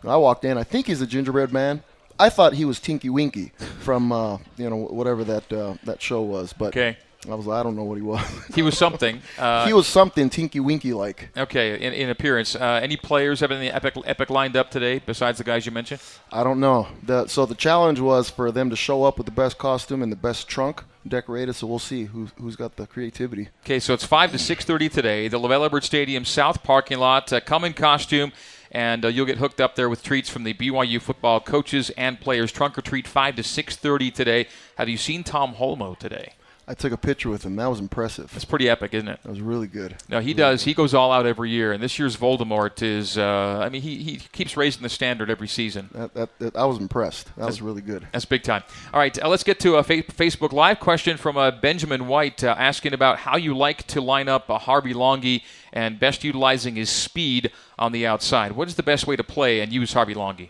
[0.03, 0.57] I walked in.
[0.57, 1.83] I think he's a gingerbread man.
[2.19, 3.51] I thought he was Tinky Winky
[3.81, 6.97] from uh, you know whatever that uh, that show was, but Okay.
[7.29, 8.21] I was I don't know what he was.
[8.55, 9.21] He was something.
[9.37, 11.29] Uh, he was something Tinky Winky like.
[11.37, 12.55] okay in, in appearance.
[12.55, 16.01] Uh, any players have any epic epic lined up today besides the guys you mentioned?
[16.31, 16.87] I don't know.
[17.03, 20.11] The, so the challenge was for them to show up with the best costume and
[20.11, 21.53] the best trunk decorated.
[21.53, 23.49] So we'll see who, who's got the creativity.
[23.65, 25.27] Okay, so it's five to six thirty today.
[25.27, 27.31] The LaVell Edwards Stadium South parking lot.
[27.33, 28.31] Uh, come in costume,
[28.71, 32.19] and uh, you'll get hooked up there with treats from the BYU football coaches and
[32.19, 32.51] players.
[32.51, 34.47] Trunk or treat five to six thirty today.
[34.77, 36.33] Have you seen Tom Holmoe today?
[36.67, 37.57] I took a picture with him.
[37.57, 38.31] That was impressive.
[38.33, 39.19] It's pretty epic, isn't it?
[39.23, 39.97] That was really good.
[40.07, 40.63] No, he does.
[40.63, 43.17] He goes all out every year, and this year's Voldemort is.
[43.17, 45.89] Uh, I mean, he, he keeps raising the standard every season.
[45.93, 47.35] That, that, that I was impressed.
[47.35, 48.07] That was really good.
[48.13, 48.63] That's big time.
[48.93, 52.41] All right, uh, let's get to a fa- Facebook Live question from uh, Benjamin White
[52.41, 55.41] uh, asking about how you like to line up a Harvey Langi
[55.73, 58.53] and best utilizing his speed on the outside.
[58.53, 60.49] What is the best way to play and use Harvey Langi?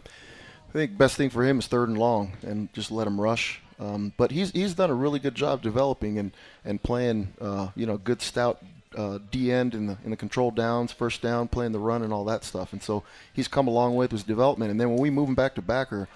[0.70, 3.62] I think best thing for him is third and long, and just let him rush.
[3.80, 6.32] Um, but he's he's done a really good job developing and
[6.64, 8.64] and playing, uh, you know, good stout
[8.96, 12.14] uh, D end in the in the control downs, first down, playing the run and
[12.14, 12.74] all that stuff.
[12.74, 13.04] And so
[13.34, 14.72] he's come a long way with his development.
[14.72, 16.08] And then when we move him back to backer,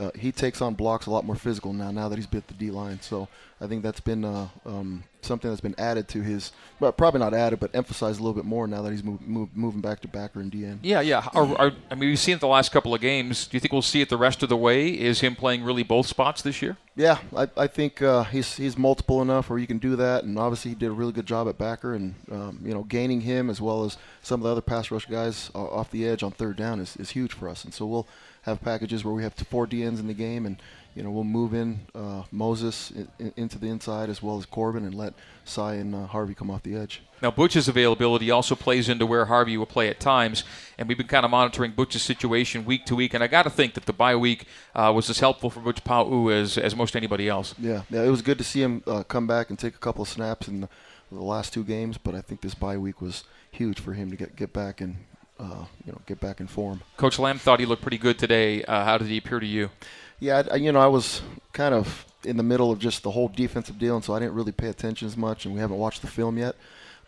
[0.00, 1.90] uh, he takes on blocks a lot more physical now.
[1.90, 3.28] Now that he's bit the D line, so
[3.60, 7.34] I think that's been uh, um, something that's been added to his, well, probably not
[7.34, 10.08] added, but emphasized a little bit more now that he's move, move, moving back to
[10.08, 10.78] backer and DN.
[10.80, 11.28] Yeah, yeah.
[11.34, 13.46] Are, are, I mean, we've seen it the last couple of games.
[13.46, 14.88] Do you think we'll see it the rest of the way?
[14.88, 16.78] Is him playing really both spots this year?
[16.96, 20.38] Yeah, I, I think uh, he's he's multiple enough where you can do that, and
[20.38, 23.48] obviously he did a really good job at backer, and um, you know gaining him
[23.48, 26.56] as well as some of the other pass rush guys off the edge on third
[26.56, 28.08] down is, is huge for us, and so we'll
[28.42, 30.56] have packages where we have four DNs in the game, and
[30.94, 34.46] you know we'll move in uh, Moses in, in, into the inside as well as
[34.46, 35.14] Corbin, and let
[35.44, 37.02] Cy and uh, Harvey come off the edge.
[37.22, 40.42] Now, Butch's availability also plays into where Harvey will play at times,
[40.78, 43.12] and we've been kind of monitoring Butch's situation week to week.
[43.12, 45.84] And I got to think that the bye week uh, was as helpful for Butch
[45.84, 47.54] Pau as as most anybody else.
[47.58, 50.02] Yeah, yeah, it was good to see him uh, come back and take a couple
[50.02, 50.68] of snaps in the,
[51.12, 54.16] the last two games, but I think this bye week was huge for him to
[54.16, 54.96] get get back and
[55.40, 56.82] uh, you know get back in form.
[56.96, 58.62] Coach Lamb thought he looked pretty good today.
[58.64, 59.70] Uh, how did he appear to you?
[60.18, 61.22] Yeah, I, you know, I was
[61.52, 64.34] kind of in the middle of just the whole defensive deal, and so I didn't
[64.34, 66.56] really pay attention as much, and we haven't watched the film yet.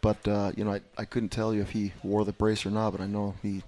[0.01, 2.71] But uh, you know, I, I couldn't tell you if he wore the brace or
[2.71, 3.63] not, but I know he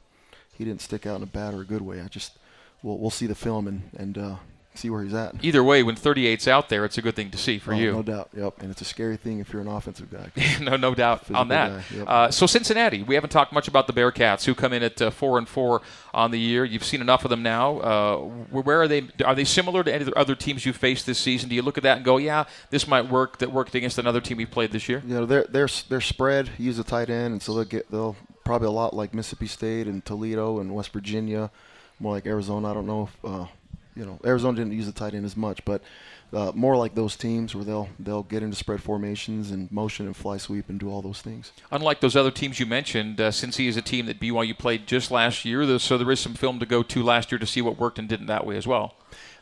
[0.52, 2.00] he didn't stick out in a bad or a good way.
[2.00, 2.38] I just
[2.82, 4.36] we'll we'll see the film and and uh,
[4.76, 5.36] see where he's at.
[5.42, 7.92] Either way, when 38's out there, it's a good thing to see for Oh, you.
[7.92, 8.28] no doubt.
[8.36, 10.30] Yep, and it's a scary thing if you're an offensive guy.
[10.60, 11.82] no, no doubt on that.
[11.92, 12.08] yep.
[12.08, 15.10] uh, so Cincinnati, we haven't talked much about the Bearcats, who come in at uh,
[15.10, 15.80] four and four
[16.12, 16.64] on the year.
[16.64, 17.78] You've seen enough of them now.
[17.78, 18.16] Uh,
[18.50, 19.08] where are they?
[19.24, 21.48] Are they similar to any of the other teams you've faced this season?
[21.48, 23.38] Do you look at that and go, "Yeah, this might work"?
[23.38, 25.02] That worked against another team we played this year.
[25.06, 26.50] you know, they're they're they're spread.
[26.58, 29.86] Use a tight end, and so they'll get they'll probably a lot like Mississippi State
[29.86, 31.50] and Toledo and West Virginia,
[32.00, 32.70] more like Arizona.
[32.70, 33.46] I don't know if uh,
[33.96, 35.82] you know Arizona didn't use the tight end as much, but
[36.32, 40.16] uh, more like those teams where they'll they'll get into spread formations and motion and
[40.16, 41.52] fly sweep and do all those things.
[41.70, 45.10] Unlike those other teams you mentioned, uh, Cincy is a team that BYU played just
[45.10, 47.78] last year, so there is some film to go to last year to see what
[47.78, 48.94] worked and didn't that way as well.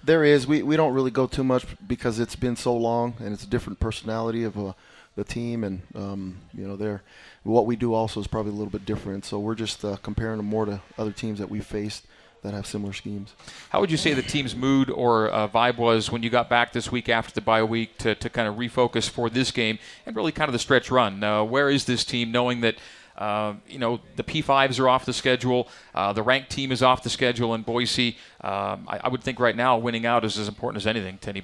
[0.04, 0.46] There is.
[0.46, 3.48] We, we don't really go too much because it's been so long and it's a
[3.48, 4.72] different personality of uh,
[5.14, 7.02] the team and um, you know they're
[7.44, 9.24] what we do also is probably a little bit different.
[9.24, 12.06] So we're just uh, comparing them more to other teams that we faced
[12.42, 13.34] that have similar schemes.
[13.70, 16.72] How would you say the team's mood or uh, vibe was when you got back
[16.72, 20.16] this week after the bye week to, to kind of refocus for this game and
[20.16, 21.22] really kind of the stretch run?
[21.22, 22.74] Uh, where is this team knowing that,
[23.16, 27.04] uh, you know, the P5s are off the schedule, uh, the ranked team is off
[27.04, 28.16] the schedule in Boise?
[28.40, 31.30] Um, I, I would think right now winning out is as important as anything to
[31.30, 31.42] any.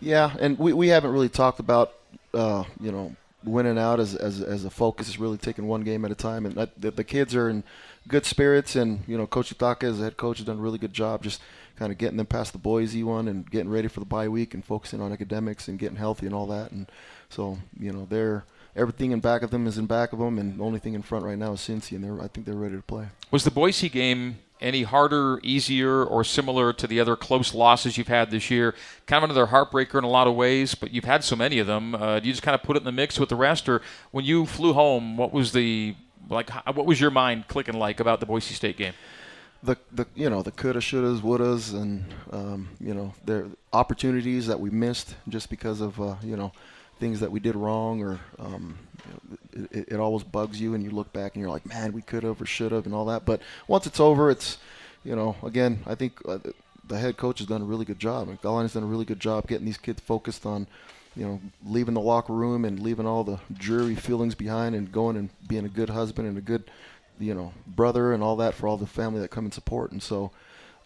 [0.00, 1.94] Yeah, and we, we haven't really talked about
[2.32, 5.08] uh, you know winning out as, as as a focus.
[5.08, 7.64] It's really taking one game at a time, and that, the, the kids are in
[8.08, 8.76] good spirits.
[8.76, 11.40] And you know, Coach Sitake as head coach has done a really good job just
[11.76, 14.54] kind of getting them past the Boise one and getting ready for the bye week
[14.54, 16.72] and focusing on academics and getting healthy and all that.
[16.72, 16.90] And
[17.28, 18.44] so you know they're
[18.74, 21.02] everything in back of them is in back of them, and the only thing in
[21.02, 23.06] front right now is Cincy, and they're I think they're ready to play.
[23.30, 28.08] Was the Boise game any harder, easier, or similar to the other close losses you've
[28.08, 28.74] had this year?
[29.06, 31.66] Kind of another heartbreaker in a lot of ways, but you've had so many of
[31.66, 31.94] them.
[31.94, 33.82] Uh, do you just kind of put it in the mix with the rest, or
[34.12, 35.94] when you flew home, what was the
[36.28, 36.50] like?
[36.66, 38.94] What was your mind clicking like about the Boise State game?
[39.62, 44.60] The, the you know the coulda shouldas wouldas and um, you know there opportunities that
[44.60, 46.52] we missed just because of uh, you know
[47.00, 48.78] things that we did wrong or um,
[49.54, 51.92] you know, it, it, always bugs you and you look back and you're like man
[51.92, 54.58] we could have or should have and all that but once it's over it's
[55.04, 56.38] you know again i think uh,
[56.86, 59.20] the head coach has done a really good job and has done a really good
[59.20, 60.66] job getting these kids focused on
[61.16, 65.16] you know leaving the locker room and leaving all the dreary feelings behind and going
[65.16, 66.70] and being a good husband and a good
[67.18, 70.02] you know brother and all that for all the family that come and support and
[70.02, 70.30] so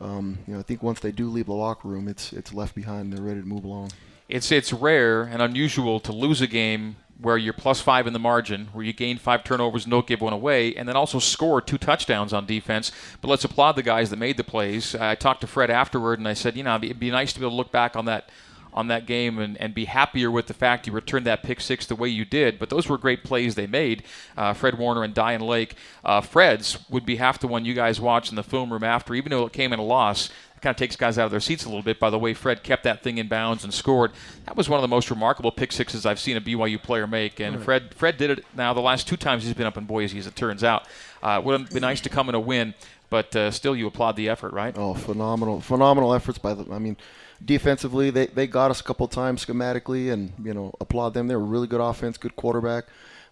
[0.01, 2.75] um, you know I think once they do leave the locker room it's it's left
[2.75, 3.93] behind they're ready to move along
[4.29, 8.19] it's it's rare and unusual to lose a game where you're plus five in the
[8.19, 11.77] margin, where you gain five turnovers, don't give one away, and then also score two
[11.77, 12.93] touchdowns on defense.
[13.21, 14.95] But let's applaud the guys that made the plays.
[14.95, 17.45] I talked to Fred afterward, and I said, you know, it'd be nice to be
[17.45, 18.31] able to look back on that
[18.73, 21.87] on that game and, and be happier with the fact you returned that pick six
[21.87, 22.59] the way you did.
[22.59, 24.05] But those were great plays they made,
[24.37, 25.75] uh, Fred Warner and Dayan Lake.
[26.05, 29.15] Uh, Fred's would be half the one you guys watched in the film room after,
[29.15, 31.41] even though it came in a loss It kind of takes guys out of their
[31.41, 34.13] seats a little bit by the way Fred kept that thing in bounds and scored.
[34.47, 37.41] That was one of the most remarkable pick sixes I've seen a BYU player make.
[37.41, 37.65] And right.
[37.65, 40.27] Fred Fred did it now the last two times he's been up in Boise, as
[40.27, 40.87] it turns out.
[41.23, 42.75] Uh, would have been nice to come in a win,
[43.11, 44.75] but uh, still you applaud the effort, right?
[44.77, 46.71] Oh, phenomenal, phenomenal efforts by the.
[46.73, 46.97] I mean,
[47.45, 51.29] defensively they, they got us a couple times schematically, and you know applaud them.
[51.29, 52.85] They were a really good offense, good quarterback.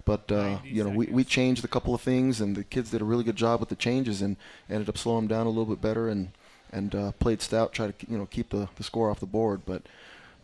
[0.05, 3.03] But uh, you know, we, we changed a couple of things, and the kids did
[3.03, 4.37] a really good job with the changes, and
[4.71, 6.09] ended up slowing them down a little bit better.
[6.09, 6.31] And
[6.73, 9.63] and uh, played stout, try to you know keep the, the score off the board.
[9.67, 9.83] But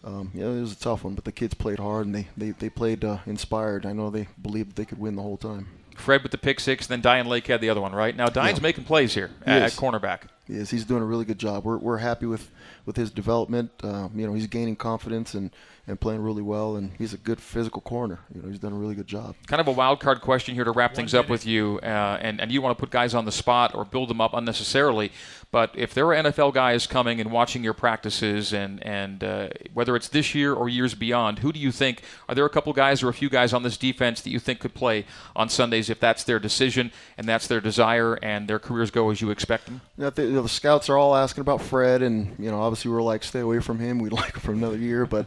[0.04, 1.14] um, yeah, it was a tough one.
[1.14, 3.86] But the kids played hard and they they, they played uh, inspired.
[3.86, 5.68] I know they believed they could win the whole time.
[5.96, 8.16] Fred with the pick six, then Dayan Lake had the other one, right?
[8.16, 8.62] Now Dayan's yeah.
[8.62, 10.22] making plays here at, at, cornerback.
[10.46, 11.64] Yes, he's doing a really good job.
[11.64, 12.50] We're, we're happy with,
[12.84, 13.70] with his development.
[13.82, 15.50] Uh, you know, he's gaining confidence and
[15.86, 16.76] and playing really well.
[16.76, 18.20] And he's a good physical corner.
[18.34, 19.34] You know, he's done a really good job.
[19.46, 21.24] Kind of a wild card question here to wrap One things minute.
[21.24, 21.78] up with you.
[21.82, 24.32] Uh, and and you want to put guys on the spot or build them up
[24.32, 25.12] unnecessarily.
[25.50, 29.94] But if there are NFL guys coming and watching your practices, and and uh, whether
[29.94, 33.02] it's this year or years beyond, who do you think are there a couple guys
[33.02, 35.04] or a few guys on this defense that you think could play
[35.36, 39.20] on Sundays if that's their decision and that's their desire and their careers go as
[39.20, 39.80] you expect them?
[39.96, 42.90] Yeah, the, you know, the scouts are all asking about Fred, and you know, obviously
[42.90, 43.98] we're like, stay away from him.
[44.00, 45.26] We'd like him for another year, but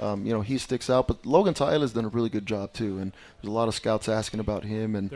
[0.00, 1.08] um, you know, he sticks out.
[1.08, 4.08] But Logan Tyler's done a really good job too, and there's a lot of scouts
[4.08, 5.10] asking about him, and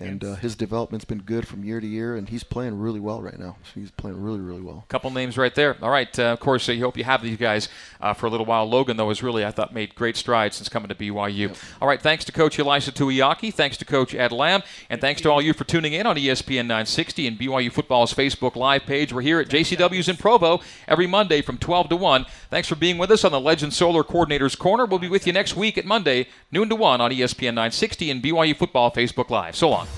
[0.00, 3.22] and uh, his development's been good from year to year, and he's playing really well
[3.22, 3.56] right now.
[3.62, 4.84] So he's playing really, really well.
[4.88, 5.76] Couple names right there.
[5.82, 7.68] All right, uh, of course, uh, you hope you have these guys
[8.00, 8.68] uh, for a little while.
[8.68, 11.36] Logan, though, has really I thought made great strides since coming to BYU.
[11.48, 11.56] Yep.
[11.80, 15.30] All right, thanks to Coach Ilaisa Tuiaki, thanks to Coach Ed Lamb, and thanks to
[15.30, 19.12] all you for tuning in on ESPN 960 and BYU Football's Facebook Live page.
[19.12, 22.26] We're here at JCW's in Provo every Monday from 12 to 1.
[22.50, 24.84] Thanks for being with us on the Legend Solar Coordinators Corner.
[24.84, 28.22] We'll be with you next week at Monday, noon to 1 on ESPN 960 and
[28.22, 29.56] BYU Football Facebook Live.
[29.56, 29.88] So long.